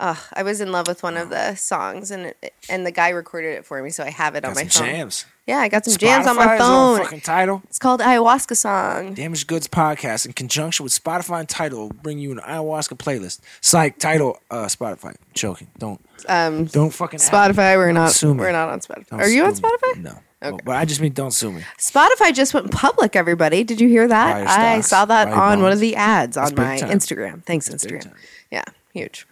[0.00, 3.08] uh, I was in love with one of the songs, and it, and the guy
[3.10, 4.94] recorded it for me, so I have it on my some phone.
[4.94, 5.26] jams.
[5.46, 6.98] Yeah, I got some jams on my Spotify phone.
[7.04, 7.62] Fucking Tidal.
[7.68, 9.14] It's called ayahuasca song.
[9.14, 13.40] Damaged Goods podcast in conjunction with Spotify and Tidal will bring you an ayahuasca playlist.
[13.62, 15.16] Psych Tidal uh Spotify.
[15.34, 15.68] joking.
[15.78, 18.14] Don't Um, don't fucking Spotify, we're not.
[18.22, 19.06] We're not on Spotify.
[19.08, 19.68] don't Are you on sue me.
[19.70, 20.02] Spotify?
[20.02, 20.10] No.
[20.10, 20.50] Okay.
[20.52, 21.62] Well, but I just mean don't sue me.
[21.78, 23.16] Spotify just went public.
[23.16, 24.46] Everybody, did you hear that?
[24.46, 24.88] I stocks.
[24.88, 26.90] saw that on one of the ads on my time.
[26.90, 27.42] Instagram.
[27.44, 28.12] Thanks, big Instagram.
[28.50, 29.26] Yeah, huge.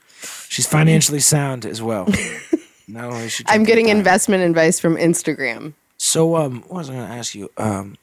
[0.48, 2.06] She's financially sound as well.
[2.88, 3.96] Not only she I'm getting time.
[3.96, 5.74] investment advice from Instagram.
[5.96, 7.50] So um what was I gonna ask you?
[7.56, 7.96] Um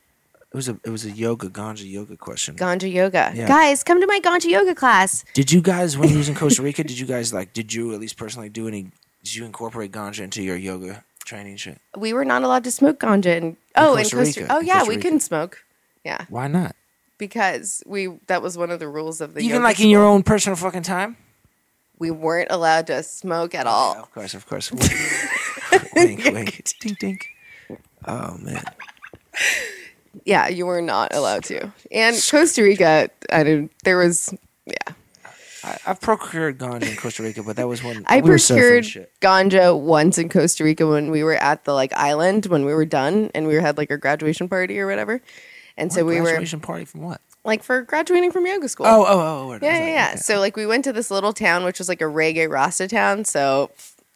[0.52, 2.56] it was a it was a yoga ganja yoga question.
[2.56, 3.32] Ganja yoga.
[3.34, 3.48] Yeah.
[3.48, 5.26] Guys, come to my Ganja yoga class.
[5.34, 7.54] Did you guys, when you was in Costa Rica, did you guys like?
[7.54, 8.92] Did you at least personally do any?
[9.24, 11.80] Did you incorporate ganja into your yoga training shit?
[11.98, 14.54] We were not allowed to smoke ganja in oh Costa in Costa Rica.
[14.54, 15.64] Oh yeah, Costa we couldn't smoke.
[16.04, 16.76] Yeah, Why not?
[17.18, 20.22] because we that was one of the rules of the Even like in your own
[20.22, 21.16] personal fucking time.
[22.00, 23.98] We weren't allowed to smoke at all.
[23.98, 24.72] Of course, of course.
[24.72, 27.28] wink, wink, dink, dink.
[28.06, 28.64] Oh man,
[30.26, 31.72] Yeah, you were not allowed to.
[31.92, 33.72] And Costa Rica, I didn't.
[33.84, 34.34] There was
[34.66, 34.94] yeah.
[35.64, 38.84] I, I've procured ganja in Costa Rica, but that was when I we procured
[39.22, 42.86] ganja once in Costa Rica when we were at the like island when we were
[42.86, 45.22] done and we had like our graduation party or whatever.
[45.78, 47.22] And so What, we were graduation party from what?
[47.44, 48.86] Like for graduating from yoga school.
[48.86, 49.60] Oh, oh, oh.
[49.62, 50.08] yeah, yeah, yeah.
[50.12, 50.18] okay.
[50.18, 53.26] So like we went to this little town which was like a reggae Rasta town.
[53.26, 53.72] So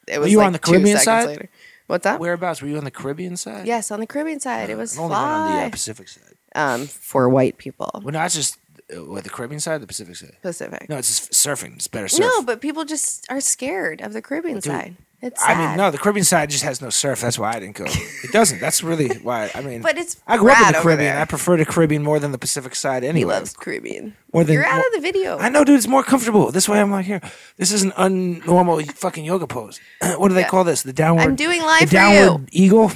[0.07, 1.27] it was you like on the Caribbean side?
[1.27, 1.49] later.
[1.87, 2.19] What's that?
[2.19, 3.65] Whereabouts were you on the Caribbean side?
[3.65, 4.69] Yes, on the Caribbean side.
[4.69, 5.69] It was been on the uh.
[5.69, 6.23] Pacific side.
[6.55, 8.57] Um, for white people, Well, not just
[8.91, 10.37] uh, what the Caribbean side, the Pacific side.
[10.41, 10.89] Pacific.
[10.89, 11.75] No, it's just surfing.
[11.75, 12.21] It's better surf.
[12.21, 14.95] No, but people just are scared of the Caribbean side.
[15.19, 17.21] It's I mean, no, the Caribbean side just has no surf.
[17.21, 17.85] That's why I didn't go.
[17.87, 18.59] It doesn't.
[18.59, 19.49] That's really why.
[19.55, 21.17] I mean, But it's I grew up in the Caribbean.
[21.17, 23.03] I prefer the Caribbean more than the Pacific side.
[23.03, 24.15] Anyway, he loves Caribbean.
[24.31, 25.39] More than- You're out more- of the video.
[25.39, 25.77] I know, dude.
[25.77, 26.79] It's more comfortable this way.
[26.79, 27.21] I'm like here.
[27.57, 29.79] This is an unnormal fucking yoga pose.
[30.17, 30.49] what do they Yeah.
[30.49, 30.83] call this?
[30.83, 31.23] The downward.
[31.23, 32.91] I'm doing live the for downward eagle.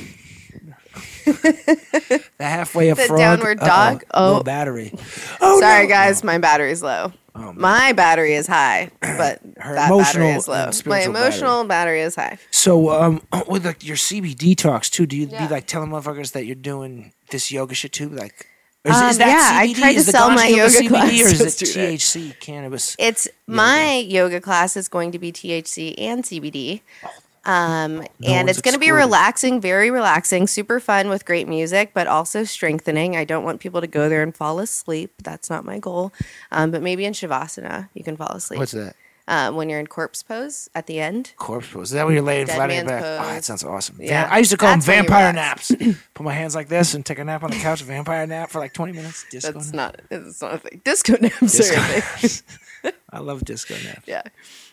[1.26, 3.20] the halfway up The frog.
[3.20, 4.04] downward Uh-oh, dog?
[4.16, 4.44] low Oh.
[4.44, 4.94] battery.
[5.40, 5.90] Oh, Sorry, no.
[5.90, 7.14] guys, my battery's low.
[7.34, 10.56] Oh My battery is high, but Her that emotional battery is low.
[10.56, 12.02] and My spiritual emotional battery.
[12.02, 12.38] is high.
[12.52, 15.48] So, um, with like your CBD talks too, do you Yeah.
[15.48, 18.10] be like telling motherfuckers that you're doing this yoga shit too?
[18.10, 18.48] Like,
[18.84, 19.76] is, Um, is that yeah, I CBD?
[19.80, 21.96] tried to is the sell ganja my yoga yoga CBD class or is it yesterday.
[21.98, 22.96] THC cannabis?
[23.00, 26.82] It's my yoga class is going to be THC and CBD.
[27.44, 32.06] Um, and it's going to be relaxing, very relaxing, super fun with great music, but
[32.08, 33.16] also strengthening.
[33.16, 35.12] I don't want people to go there and fall asleep.
[35.24, 36.14] That's not my goal.
[36.52, 38.60] Um, but maybe in Shavasana, you can fall asleep.
[38.60, 38.96] What's that?
[39.28, 41.34] Um, when you're in corpse pose at the end.
[41.38, 41.90] Corpse pose.
[41.90, 43.02] Is that when you're laying Dead flat on your back?
[43.04, 43.46] Oh, that pose.
[43.46, 43.98] sounds awesome.
[44.00, 44.28] Yeah.
[44.30, 45.72] I used to call them That's you vampire naps.
[46.14, 47.82] Put my hands like this and take a nap on the couch.
[47.82, 49.26] Vampire nap for like 20 minutes.
[49.32, 50.02] Disco That's nap.
[50.12, 50.20] not.
[50.28, 50.82] It's not a thing.
[50.84, 52.92] Disco naps Disco are a thing.
[53.12, 54.08] I love disco naps.
[54.08, 54.24] yeah,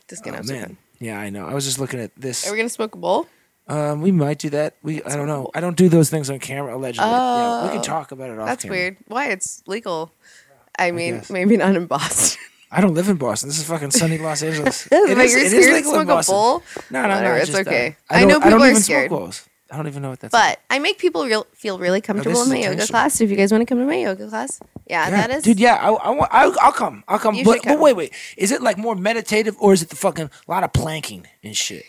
[0.09, 0.51] disco Oh, naps.
[0.51, 0.77] Are man.
[1.01, 1.47] Yeah, I know.
[1.47, 2.47] I was just looking at this.
[2.47, 3.27] Are we gonna smoke a bowl?
[3.69, 4.77] Um, we might do that.
[4.83, 5.51] We I don't know.
[5.55, 7.09] I don't do those things on camera allegedly.
[7.09, 7.83] yeah, we can Oh.
[7.83, 8.79] talk about it off That's camera.
[8.79, 8.97] weird.
[9.09, 9.27] Why?
[9.29, 10.11] It's legal.
[10.79, 11.31] I mean, guess.
[11.31, 12.41] maybe not in Boston.
[12.71, 13.49] I don't live in Boston.
[13.49, 14.87] This is fucking sunny Los Angeles.
[14.87, 16.33] It you're is- it is scared to legal in smoke a Boston.
[16.35, 16.63] bowl.
[16.91, 17.15] No, no, no.
[17.17, 17.97] Whatever, it's just, uh, okay.
[18.11, 19.09] I, I know I people don't are even scared.
[19.11, 19.49] smoke bowls.
[19.71, 20.33] I don't even know what that's.
[20.33, 23.21] But I make people real, feel really comfortable this in my yoga class.
[23.21, 25.43] If you guys want to come to my yoga class, yeah, yeah, that is.
[25.45, 25.61] dude.
[25.61, 27.05] Yeah, I, I, want- I'll, I'll come.
[27.07, 27.35] I'll come.
[27.35, 28.13] You But, should but wait, wait.
[28.39, 31.55] Is it like more meditative or is it the fucking a lot of planking and
[31.57, 31.85] shit?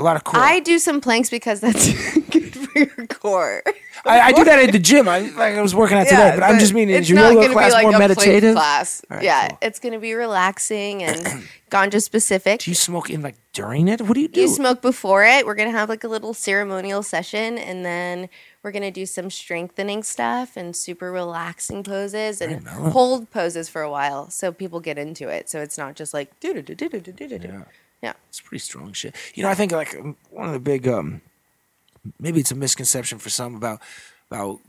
[0.00, 0.40] A lot of core.
[0.40, 1.92] I do some planks because that's
[2.30, 3.62] good for your core.
[4.06, 5.08] I, I do that at the gym.
[5.08, 7.52] I like I was working out today, but, I'm just meaning it's not yoga gonna
[7.52, 8.54] class be like more a meditative?
[8.54, 9.02] class.
[9.20, 9.58] Yeah, cool.
[9.60, 12.60] it's going to be relaxing and ganja specific.
[12.60, 14.00] Do you smoke in like during it?
[14.00, 14.40] What do you do?
[14.40, 15.44] you smoke before it.
[15.44, 18.30] We're gonna have like a little ceremonial session, and then
[18.62, 23.90] we're gonna do some strengthening stuff and super relaxing poses and hold poses for a
[23.90, 25.50] while, so people get into it.
[25.50, 27.38] So it's not just like do do do do do do do.
[27.38, 27.64] do.
[28.02, 28.14] Yeah.
[28.28, 29.14] It's pretty strong shit.
[29.34, 29.94] You know, I think like
[30.30, 31.20] one of the big um
[32.18, 33.80] maybe it's a misconception for some about
[34.30, 34.60] about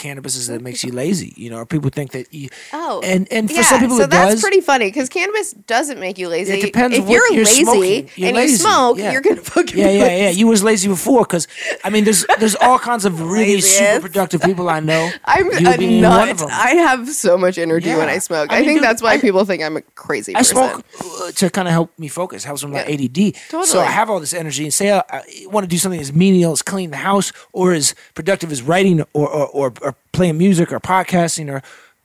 [0.00, 1.32] cannabis is that it makes you lazy.
[1.36, 4.04] You know, or people think that you Oh, and and for yeah, some people so
[4.04, 4.40] it that's does.
[4.42, 6.54] pretty funny because cannabis doesn't make you lazy.
[6.54, 8.10] It depends If what you're, you're lazy smoking.
[8.16, 9.12] You're and lazy, you smoke, yeah.
[9.12, 10.30] you're gonna fucking yeah, yeah, yeah.
[10.40, 11.46] You was lazy before because
[11.84, 13.78] I mean, there's there's all kinds of really Laziest.
[13.78, 15.10] super productive people I know.
[15.24, 16.48] I'm a being one of nut.
[16.48, 16.48] them.
[16.50, 18.50] I have so much energy when I smoke.
[18.50, 20.56] I I, mean, think dude, that's why I- people think I'm a crazy I person.
[20.56, 22.44] smoke uh, to kind of help me focus.
[22.44, 22.94] Helps with my Yeah.
[22.94, 23.66] ADD.
[23.66, 26.12] So I have all this energy, and say I, I want to do something as
[26.12, 30.38] menial as clean the house, or as productive as writing, or or, or, or playing
[30.38, 31.62] music, or podcasting, or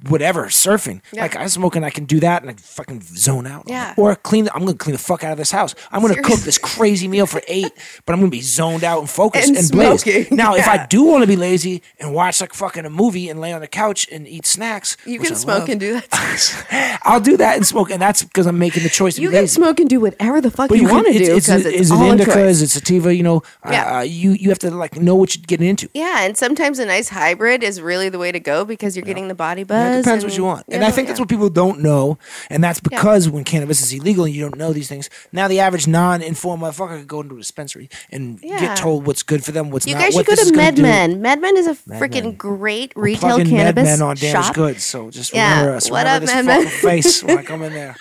[0.07, 1.01] whatever, surfing.
[1.11, 1.23] Yeah.
[1.23, 3.63] Like I smoke and I can do that, and I fucking zone out.
[3.67, 3.93] Yeah.
[3.97, 4.45] Or clean.
[4.45, 5.73] The, I'm gonna clean the fuck out of this house.
[5.91, 7.71] I'm gonna cook this crazy meal for eight,
[8.05, 10.01] but I'm gonna be zoned out and focused And and, blazed.
[10.03, 13.29] smoking, Now, if I do want to be lazy and watch like fucking a movie
[13.29, 15.93] and lay on the couch and eat snacks, You can I smoke love, and do
[15.93, 16.99] that.
[17.03, 19.41] I'll do that and smoke, and that's because I'm making the choice to You can
[19.41, 19.55] lazy.
[19.55, 21.93] smoke and do whatever the fuck But you, want to do it's- it's, is it
[21.93, 22.39] all indica?
[22.45, 23.13] Is it sativa?
[23.15, 23.97] You know, Yeah.
[23.99, 25.89] uh, you you have to like know what you're getting into.
[25.93, 29.27] Yeah, and sometimes a nice hybrid is really the way to go because you're getting
[29.27, 29.84] the body buzz.
[29.91, 32.17] Yeah, it depends what you want, and I think that's what people don't know,
[32.49, 35.09] and that's because when cannabis is illegal and you don't know these things.
[35.31, 38.59] Now the average non-informed motherfucker could go into a dispensary and Yeah.
[38.59, 40.01] get told what's good for them, what's You not.
[40.03, 40.51] guys what should go to.
[40.57, 41.19] MedMen.
[41.21, 44.55] MedMen is a freaking great retail Plug in cannabis MedMen on damaged shop.
[44.55, 44.83] goods.
[44.83, 45.89] So just Yeah, remember us.
[45.91, 47.95] what remember up, this fucking face when I come in there.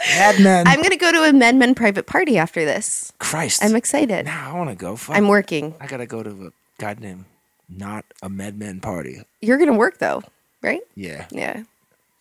[0.00, 0.64] MedMen.
[0.66, 3.12] I'm gonna go to a MedMen private party after this.
[3.18, 3.62] Christ.
[3.64, 4.26] I'm excited.
[4.26, 4.96] Nah, I want to go.
[4.96, 5.16] Fuck.
[5.16, 5.74] I'm working.
[5.80, 6.50] I gotta go to a
[6.80, 7.26] goddamn
[7.68, 9.22] not a MedMen party.
[9.40, 10.22] You're gonna work though,
[10.62, 10.80] right?
[10.94, 11.62] Yeah, Yeah.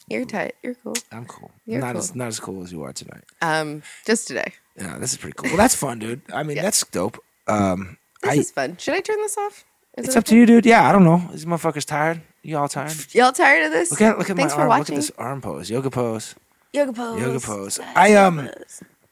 [0.07, 0.55] You're tight.
[0.61, 0.95] You're cool.
[1.11, 1.51] I'm cool.
[1.65, 1.99] You're not cool.
[1.99, 3.23] as not as cool as you are tonight.
[3.41, 4.51] Um, just today.
[4.77, 5.49] Yeah, this is pretty cool.
[5.51, 6.21] Well, that's fun, dude.
[6.33, 6.63] I mean, Yeah.
[6.63, 7.17] that's dope.
[7.47, 8.75] Um, This I, is fun.
[8.77, 9.63] Should I turn this off?
[9.97, 10.65] Is it's it up to you, dude.
[10.65, 11.29] Yeah, I don't know.
[11.31, 12.21] These motherfuckers tired.
[12.43, 12.93] You all tired?
[13.13, 13.91] Y'all tired of this?
[13.91, 14.69] Look at look at Thanks my arm.
[14.69, 14.95] watching.
[14.95, 15.69] Look at this arm pose.
[15.69, 16.35] Yoga pose.
[16.73, 17.21] Yoga pose.
[17.21, 17.79] Yoga pose.
[17.95, 18.49] I, um.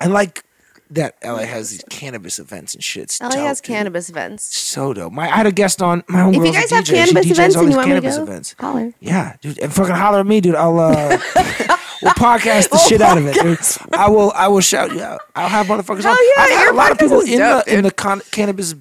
[0.01, 0.43] I like
[0.92, 3.04] that LA has these cannabis events and shit.
[3.04, 3.68] It's LA dope, has dude.
[3.68, 4.44] cannabis events.
[4.56, 5.14] So dope.
[5.14, 6.88] My I had a guest on my homegirl's If you guys have DJ.
[6.88, 8.56] She cannabis DJs events all and these you want me to cannabis go, events.
[8.60, 8.94] holler.
[9.00, 10.56] Yeah, dude, and fucking holler at me, dude.
[10.56, 11.10] I'll uh,
[12.02, 13.60] we'll podcast the shit out of it, dude.
[13.94, 15.22] I will, I will shout you out.
[15.36, 16.18] I'll have motherfuckers Hell on.
[16.38, 17.92] yeah, I've had your a lot of podcast people is in dope, the in the
[17.92, 18.74] con- cannabis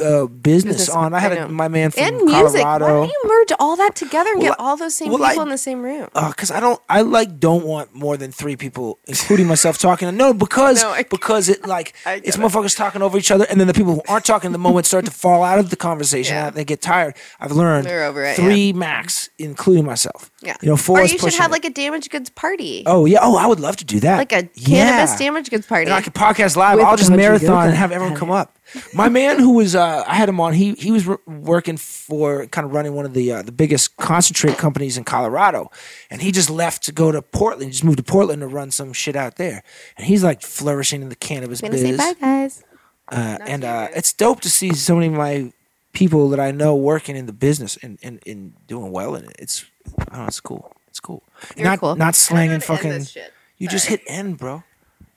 [0.00, 1.14] uh, business, Business, on.
[1.14, 2.64] I had I a, my man from And music.
[2.64, 5.42] Why don't you merge all that together and get all those same well, people I-
[5.44, 6.08] in the same room?
[6.12, 10.16] because Uh, I don't, I like don't want more than three people, including myself, talking.
[10.16, 12.40] No, because No, because it like it's it.
[12.40, 15.04] motherfuckers talking over each other, and then the people who aren't talking the moment start
[15.04, 16.34] to fall out of the conversation.
[16.34, 16.50] Yeah.
[16.50, 17.14] They get tired.
[17.38, 20.30] I've learned it, three max, including myself.
[20.42, 20.56] Yeah.
[20.60, 21.52] you know, four or you should have it.
[21.52, 22.82] like a damaged goods party.
[22.86, 23.20] Oh yeah.
[23.22, 24.18] Oh, I would love to do that.
[24.18, 24.90] like a Yeah.
[24.90, 25.84] cannabis damaged goods party.
[25.84, 26.76] And I could podcast live.
[26.78, 28.58] With I'll just marathon and have everyone come up.
[28.92, 30.52] My man, who was, uh, I had him on.
[30.52, 33.96] He he was r- working for kind of running one of the uh, the biggest
[33.96, 35.70] concentrate companies in Colorado,
[36.10, 37.64] and he just left to go to Portland.
[37.66, 39.62] He just moved to Portland to run some shit out there,
[39.96, 41.98] and he's like flourishing in the cannabis I'm gonna say biz.
[41.98, 42.64] bye, guys.
[43.08, 45.52] Uh, and uh, it's dope to see so many of my
[45.92, 49.36] people that I know working in the business and, and, and doing well in it.
[49.38, 49.64] It's
[49.98, 50.72] I don't know, it's cool.
[50.88, 51.22] It's cool.
[51.56, 51.96] You're not cool.
[51.96, 53.22] not slanging I don't know how to end fucking.
[53.58, 54.64] You just hit end, bro.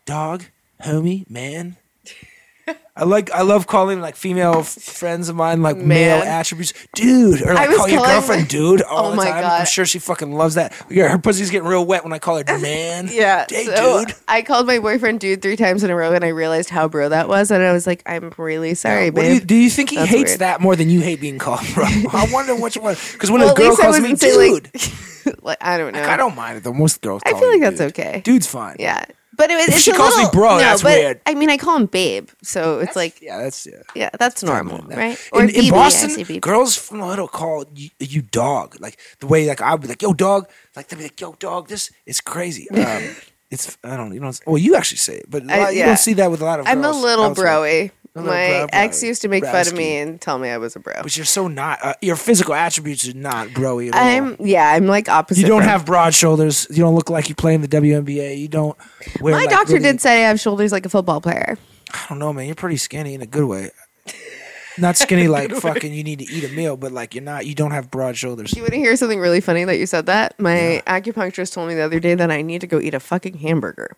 [0.05, 0.45] Dog,
[0.83, 1.77] homie, man.
[2.95, 7.41] I like I love calling like female f- friends of mine like male attributes, dude,
[7.43, 9.45] or I like was call your calling girlfriend dude all Oh the my time.
[9.45, 10.73] I'm sure she fucking loves that.
[10.89, 13.07] Yeah, her pussy's getting real wet when I call her man.
[13.11, 13.45] Yeah.
[13.49, 14.15] hey, so dude.
[14.27, 17.09] I called my boyfriend dude three times in a row and I realized how bro
[17.09, 17.51] that was.
[17.51, 19.47] And I was like, I'm really sorry, What do, you, babe.
[19.47, 20.39] do you think he That's hates weird.
[20.39, 21.85] that more than you hate being called bro?
[22.11, 22.99] I wonder what you want.
[23.13, 24.69] Because when Well, a at girl least I calls me wasn't saying, dude,
[25.25, 26.03] like, like, I don't know.
[26.03, 26.73] I don't mind it though.
[26.73, 27.21] Most girls.
[27.25, 28.05] I call feel me like that's dude.
[28.05, 28.21] okay.
[28.21, 28.77] Dude's fine.
[28.79, 29.05] Yeah.
[29.37, 31.21] But it, it's she calls me bro, no, that's but, weird.
[31.27, 33.83] I mean, I call him babe, so it's like, yeah, that's yeah.
[33.93, 35.17] yeah, that's normal, right?
[35.33, 38.75] in, in BB, I Boston, girls from the hood call you, you dog.
[38.79, 40.49] Like the way like I'd be like, yo dog.
[40.75, 41.67] Like they'd be like, yo dog.
[41.69, 42.67] This it's crazy.
[42.77, 43.15] Um,
[43.49, 44.31] it's I don't you know.
[44.45, 46.59] Well, you actually say it, but I- lot- you don't see that with a lot
[46.59, 46.67] of.
[46.67, 47.91] I'm a little broy.
[48.25, 50.93] My ex used to make fun of me and tell me I was a bro.
[51.01, 51.79] But you're so not.
[51.83, 54.01] Uh, your physical attributes are not broy at all.
[54.01, 55.41] I'm yeah, I'm like opposite.
[55.41, 56.67] You don't from- have broad shoulders.
[56.69, 58.37] You don't look like you play in the WNBA.
[58.37, 58.77] You don't
[59.21, 59.33] wear.
[59.35, 61.57] My like, doctor really- did say I have shoulders like a football player.
[61.93, 62.45] I don't know, man.
[62.47, 63.71] You're pretty skinny in a good way.
[64.77, 65.93] Not skinny like fucking.
[65.93, 67.45] You need to eat a meal, but like you're not.
[67.45, 68.53] You don't have broad shoulders.
[68.55, 70.39] You want to hear something really funny that you said that?
[70.39, 73.37] My acupuncturist told me the other day that I need to go eat a fucking
[73.39, 73.95] hamburger.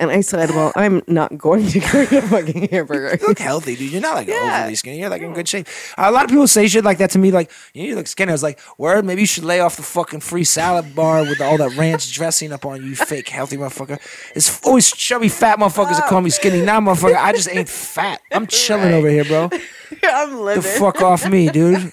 [0.00, 3.18] And I said, Well, I'm not going to go a fucking hamburger.
[3.20, 3.92] You look healthy, dude.
[3.92, 4.60] You're not like Yeah.
[4.60, 4.98] overly skinny.
[4.98, 5.66] You're like in good shape.
[5.98, 8.30] a lot of people say shit like that to me, like you, you look skinny.
[8.30, 11.40] I was like, word, maybe you should lay off the fucking free salad bar with
[11.42, 13.98] all that ranch dressing up on you, fake healthy motherfucker.
[14.34, 16.62] It's always chubby fat motherfuckers that call me skinny.
[16.62, 18.20] Now, motherfucker, I just ain't fat.
[18.32, 18.94] I'm chilling Right.
[18.94, 19.50] over here, bro.
[20.02, 21.92] I'm The fuck off me, dude.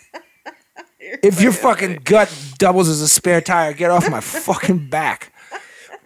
[1.23, 5.31] If your fucking gut doubles as a spare tire, get off my fucking back.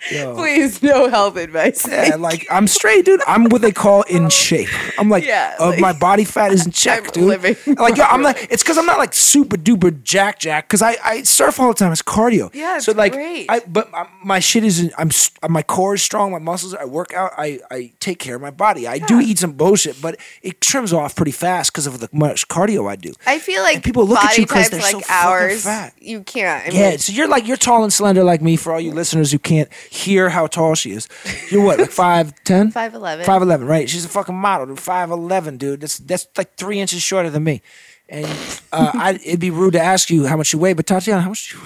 [0.10, 0.36] Yo.
[0.36, 1.86] Please, no health advice.
[1.88, 3.22] Yeah, like I'm straight, dude.
[3.28, 4.70] I'm what they call in shape.
[4.98, 7.24] I'm like, Yeah, uh, like- my body fat is in check, I'm dude.
[7.26, 10.68] living Like, yo, I'm like, it's because I'm not like super duper jack jack.
[10.68, 11.92] Because I, I surf all the time.
[11.92, 12.50] It's cardio.
[12.54, 13.46] Yeah, it's so like, great.
[13.50, 15.12] I but my, my shit is in, I'm
[15.50, 16.32] my core is strong.
[16.32, 16.74] My muscles.
[16.74, 17.34] I work out.
[17.38, 18.88] I I take care of my body.
[18.88, 22.48] I do eat some bullshit, but it trims off pretty fast because of the much
[22.48, 23.14] cardio I do.
[23.28, 25.94] I feel like And people look at you 'cause types they're like so ours, fat.
[26.00, 26.74] you can't.
[26.74, 28.56] I Yeah, so you're like you're tall and slender like me.
[28.56, 31.10] For all you listeners who can't hear how tall she is,
[31.52, 33.26] you're what like five ten, 5'11".
[33.26, 33.90] five eleven, right?
[33.90, 34.80] She's a fucking model, dude.
[34.80, 35.82] Five eleven, dude.
[35.82, 37.62] That's that's like three inches shorter than me.
[38.10, 38.26] And
[38.74, 41.30] uh, I, it'd be rude to ask you how much you weigh, but Tatiana, how
[41.30, 41.54] much?
[41.54, 41.60] You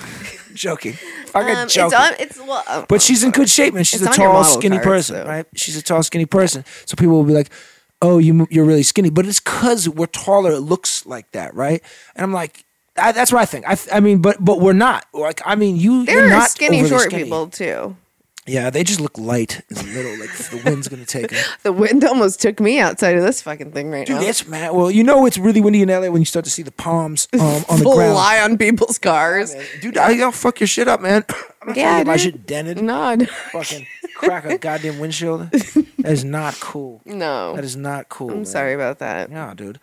[0.55, 0.93] joking?
[0.93, 1.97] Fucking um, it's joking.
[1.97, 2.13] on.
[2.19, 2.63] It's well.
[2.67, 3.83] um, But she's in good shape, man.
[3.83, 5.25] She's a tall, skinny card, person, so.
[5.27, 5.45] right?
[5.55, 6.63] She's a tall, skinny person.
[6.85, 7.49] So people will be like,
[8.01, 10.51] "Oh, you you're really skinny," but it's because we're taller.
[10.51, 11.81] It looks like that, right?
[12.15, 12.63] And I'm like,
[12.95, 13.67] I, that's what I think.
[13.67, 15.05] I, I mean, but but we're not.
[15.13, 17.23] Like, I mean, you there you're are not skinny short skinny.
[17.23, 17.95] people too.
[18.47, 20.19] Yeah, they just look light in the middle.
[20.19, 21.43] Like the wind's gonna take them.
[21.63, 24.15] The wind almost took me outside of this fucking thing right now.
[24.15, 24.29] Dude, now.
[24.29, 24.71] it's mad.
[24.73, 27.27] Well, you know it's really windy in LA when you start to see the palms
[27.33, 28.13] um, on the ground.
[28.13, 29.55] Fly on people's cars.
[29.81, 31.25] Dude, I don't fuck your shit up, man.
[31.63, 32.21] I'm not Yeah, my dude.
[32.21, 32.81] shit dented.
[32.83, 33.27] Nod.
[33.27, 35.49] Fucking crack a goddamn windshield.
[36.05, 37.01] That is not cool.
[37.03, 37.55] No.
[37.55, 38.29] That is not cool.
[38.29, 38.45] I'm man.
[38.45, 39.31] sorry about that.
[39.31, 39.79] Yeah, dude.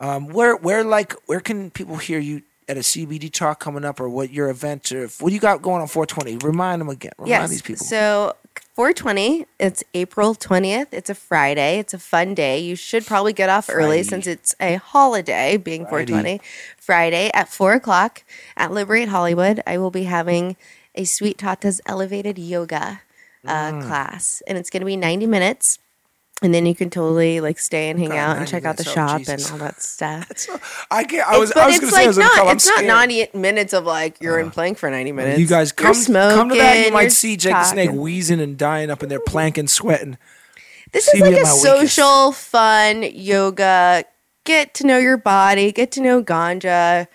[0.00, 4.00] Um, where where like where can people hear you at a CBD talk coming up,
[4.00, 6.38] or what your event, or what do you got going on 420?
[6.46, 7.12] Remind them again.
[7.18, 7.50] Remind Yes.
[7.50, 7.86] these people.
[7.86, 8.34] So
[8.74, 10.88] 420, it's April 20th.
[10.92, 11.78] It's a Friday.
[11.78, 12.58] It's a fun day.
[12.58, 16.12] You should probably get off early since it's a holiday, being Friday.
[16.12, 16.40] 420.
[16.76, 18.22] Friday at 4 o'clock
[18.56, 20.56] at Liberate Hollywood, I will be having
[20.94, 23.00] a Sweet Tata's Elevated Yoga
[23.46, 23.86] uh, Mm.
[23.86, 24.42] class.
[24.48, 25.78] And it's going to be 90 minutes.
[26.42, 28.84] And then you can totally like stay and hang God, out and check out the
[28.84, 29.50] shop Jesus.
[29.50, 30.86] and all that stuff.
[30.90, 31.26] I can't.
[31.26, 31.50] I was.
[31.52, 32.54] but I was it's say like was gonna not.
[32.54, 35.40] it's not 90 minutes of like you're in uh, plank for 90 minutes.
[35.40, 36.84] You guys come, come to that.
[36.86, 38.00] You might see Jake the Snake talking.
[38.02, 40.18] wheezing and dying up in there, planking, sweating.
[40.92, 41.62] This See is like a my weakest.
[41.62, 44.04] social, fun yoga.
[44.44, 45.72] Get to know your body.
[45.72, 47.08] Get to know ganja.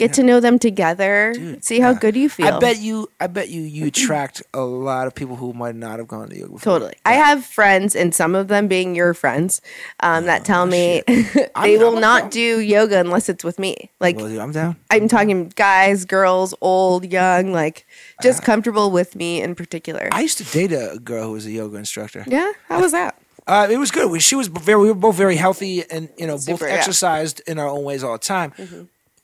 [0.00, 1.32] Get to know them together.
[1.34, 1.98] Dude, See how yeah.
[2.00, 2.46] good you feel.
[2.46, 3.08] I bet you.
[3.20, 3.60] I bet you.
[3.62, 6.52] You attract a lot of people who might not have gone to yoga.
[6.54, 6.72] Before.
[6.72, 6.94] Totally.
[7.04, 9.60] I have friends, and some of them being your friends,
[10.00, 12.30] um, that tell me I'm- they I'm will not pro.
[12.30, 13.90] do yoga unless it's with me.
[14.00, 14.76] Like Well, dude, I'm down.
[14.90, 17.86] I'm talking guys, girls, old, young, like
[18.18, 20.08] Uh, just comfortable with me in particular.
[20.12, 22.24] I used to date a girl who was a yoga instructor.
[22.26, 23.16] yeah, how was that?
[23.46, 24.10] Uh, it was good.
[24.10, 24.80] We, she was very.
[24.80, 26.68] We were both very healthy, and you know, Super, both yeah.
[26.68, 26.78] Mm-hmm.
[26.78, 28.52] exercised in our own ways all the time.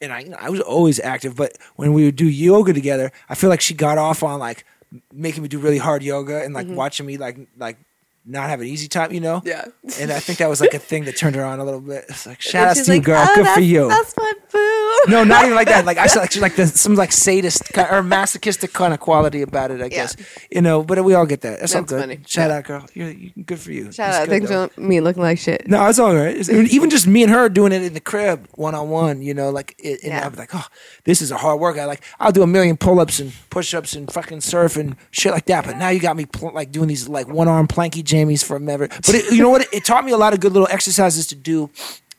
[0.01, 3.13] And I, you know, I was always active, but when we would do yoga together,
[3.29, 4.65] I feel like she got off on like
[5.13, 6.77] making me do really hard yoga and like mm-hmm.
[6.77, 7.79] watching me like like
[8.27, 9.41] not have an easy time, you know.
[9.45, 9.65] Yeah.
[10.01, 12.05] And I think that was like a thing that turned her on a little bit.
[12.09, 13.25] It's like shout out to you, like, girl.
[13.29, 13.89] "Oh, Good for you.
[13.89, 15.13] That's my boo.
[15.13, 15.85] No, not even like that.
[15.85, 19.43] Like I said, like, like the, some like sadist ki- or masochistic kind of quality
[19.43, 19.81] about it.
[19.81, 20.17] I guess
[20.51, 21.61] you know, but we all get that.
[21.61, 22.01] That's, all That's good.
[22.01, 22.19] funny.
[22.27, 22.57] Shout Yeah.
[22.57, 22.87] out, girl.
[22.95, 23.93] You're, you good for you.
[23.93, 24.29] Shout It's out.
[24.29, 25.69] Thanks for me looking like shit.
[25.69, 26.37] No, it's all right.
[26.37, 29.23] It's, even just me and her doing it in the crib, one on one.
[29.23, 30.27] You know, like it, and Yeah.
[30.27, 30.67] I'm like, oh,
[31.05, 31.87] this is a hard workout.
[31.87, 35.33] Like I'll do a million pull ups and push ups and fucking surf and shit
[35.33, 35.65] like that.
[35.65, 38.57] But now you got me pl- like doing these like one arm planky jammies for
[38.71, 38.89] ever.
[38.89, 39.63] But it, you know what?
[39.63, 41.71] It, it taught me a lot of good little exercises to do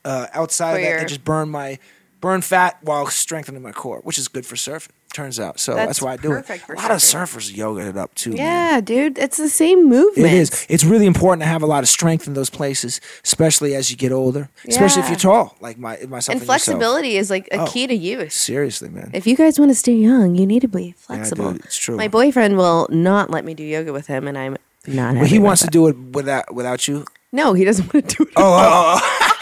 [0.06, 1.80] uh, outside For of that your- that just burn my
[2.20, 4.90] burn fat while strengthening my core, which is good for surfing.
[5.14, 6.48] Turns out, so that's, That's why I do it.
[6.50, 8.32] A lot of surfers yoga it up too.
[8.32, 8.38] man.
[8.38, 10.28] Yeah, dude, it's the same movement.
[10.28, 10.66] It is.
[10.70, 13.98] It's really important to have a lot of strength in those places, especially as you
[13.98, 14.50] get older.
[14.68, 16.46] Especially if you're tall, like my myself And and yourself.
[16.46, 17.66] flexibility is like a Oh.
[17.68, 18.32] key to youth.
[18.32, 19.10] Seriously, man.
[19.14, 21.54] If you guys want to stay young, you need to be flexible.
[21.54, 21.96] dude, it's true.
[21.96, 24.58] My boyfriend will not let me do yoga with him, and I'm
[24.88, 25.16] not.
[25.16, 27.06] Happy he wants to do it without without you.
[27.32, 28.34] No, he doesn't want to do it.
[28.38, 29.24] Oh, oh, oh.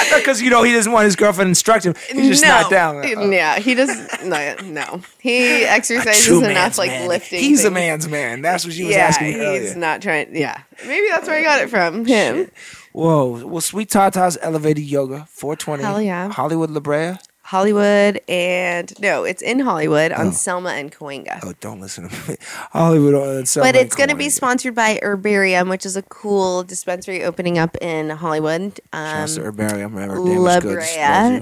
[0.00, 1.94] I thought because you know he doesn't want his girlfriend to instruct him.
[2.12, 2.48] He's just no.
[2.48, 3.32] not down.
[3.32, 3.88] Yeah, he does.
[4.22, 5.02] No, no.
[5.18, 7.08] He exercises enough, like man.
[7.08, 7.40] lifting.
[7.40, 8.40] He's a man's man.
[8.42, 9.74] That's what she was Yeah, asking he's earlier.
[9.76, 10.34] not trying.
[10.36, 12.04] Yeah, maybe that's where I got it from.
[12.06, 12.50] Him.
[12.92, 13.46] Whoa.
[13.46, 15.82] Well, Sweet Tata's Elevated Yoga, 420.
[15.82, 16.30] Hell yeah.
[16.30, 17.14] Hollywood La Brea.
[17.48, 21.40] Hollywood and no, it's in Hollywood on Selma and Cahuenga.
[21.42, 22.36] Oh, don't listen to me.
[22.42, 23.14] Hollywood.
[23.14, 27.24] uh, Selma but it's going to be sponsored by Herbarium, which is a cool dispensary
[27.24, 28.78] opening up in Hollywood.
[28.92, 30.82] Um, Shouts to Herbarium, remember, La Brea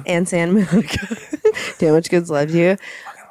[0.06, 1.16] and Santa Monica.
[1.80, 2.76] Damage Goods loves you.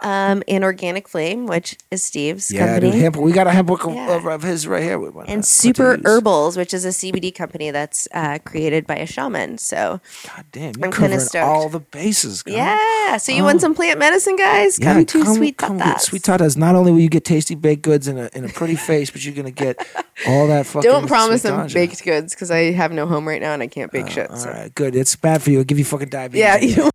[0.02, 2.92] Um, and Organic Flame, which is Steve's Yeah, company.
[2.92, 3.16] dude, hemp.
[3.18, 4.16] We got a hemp book of, Yeah.
[4.16, 4.96] of, of his right here.
[5.28, 5.98] And to Super.
[6.04, 9.58] Herbals, which is a CBD company that's uh, created by a shaman.
[9.58, 11.44] So, God damn, I'm covering stoked.
[11.46, 12.44] all the bases.
[12.44, 12.54] girl.
[12.56, 13.18] yeah.
[13.18, 14.78] So, you want some plant medicine, guys?
[14.80, 15.86] Yeah, Come to Sweet come Tatas.
[15.86, 16.58] get Sweet Tatas.
[16.58, 19.24] Not only will you get tasty baked goods and a, and a pretty face, but
[19.26, 19.78] you're gonna get
[20.28, 20.90] all that fucking.
[20.90, 21.74] Don't promise sweet them ganja.
[21.74, 24.30] baked goods because I have no home right now and I can't bake shit.
[24.30, 24.50] All So.
[24.50, 24.96] right, good.
[24.96, 25.60] It's bad for you.
[25.60, 26.40] It'll give you fucking diabetes.
[26.42, 26.90] Yeah, you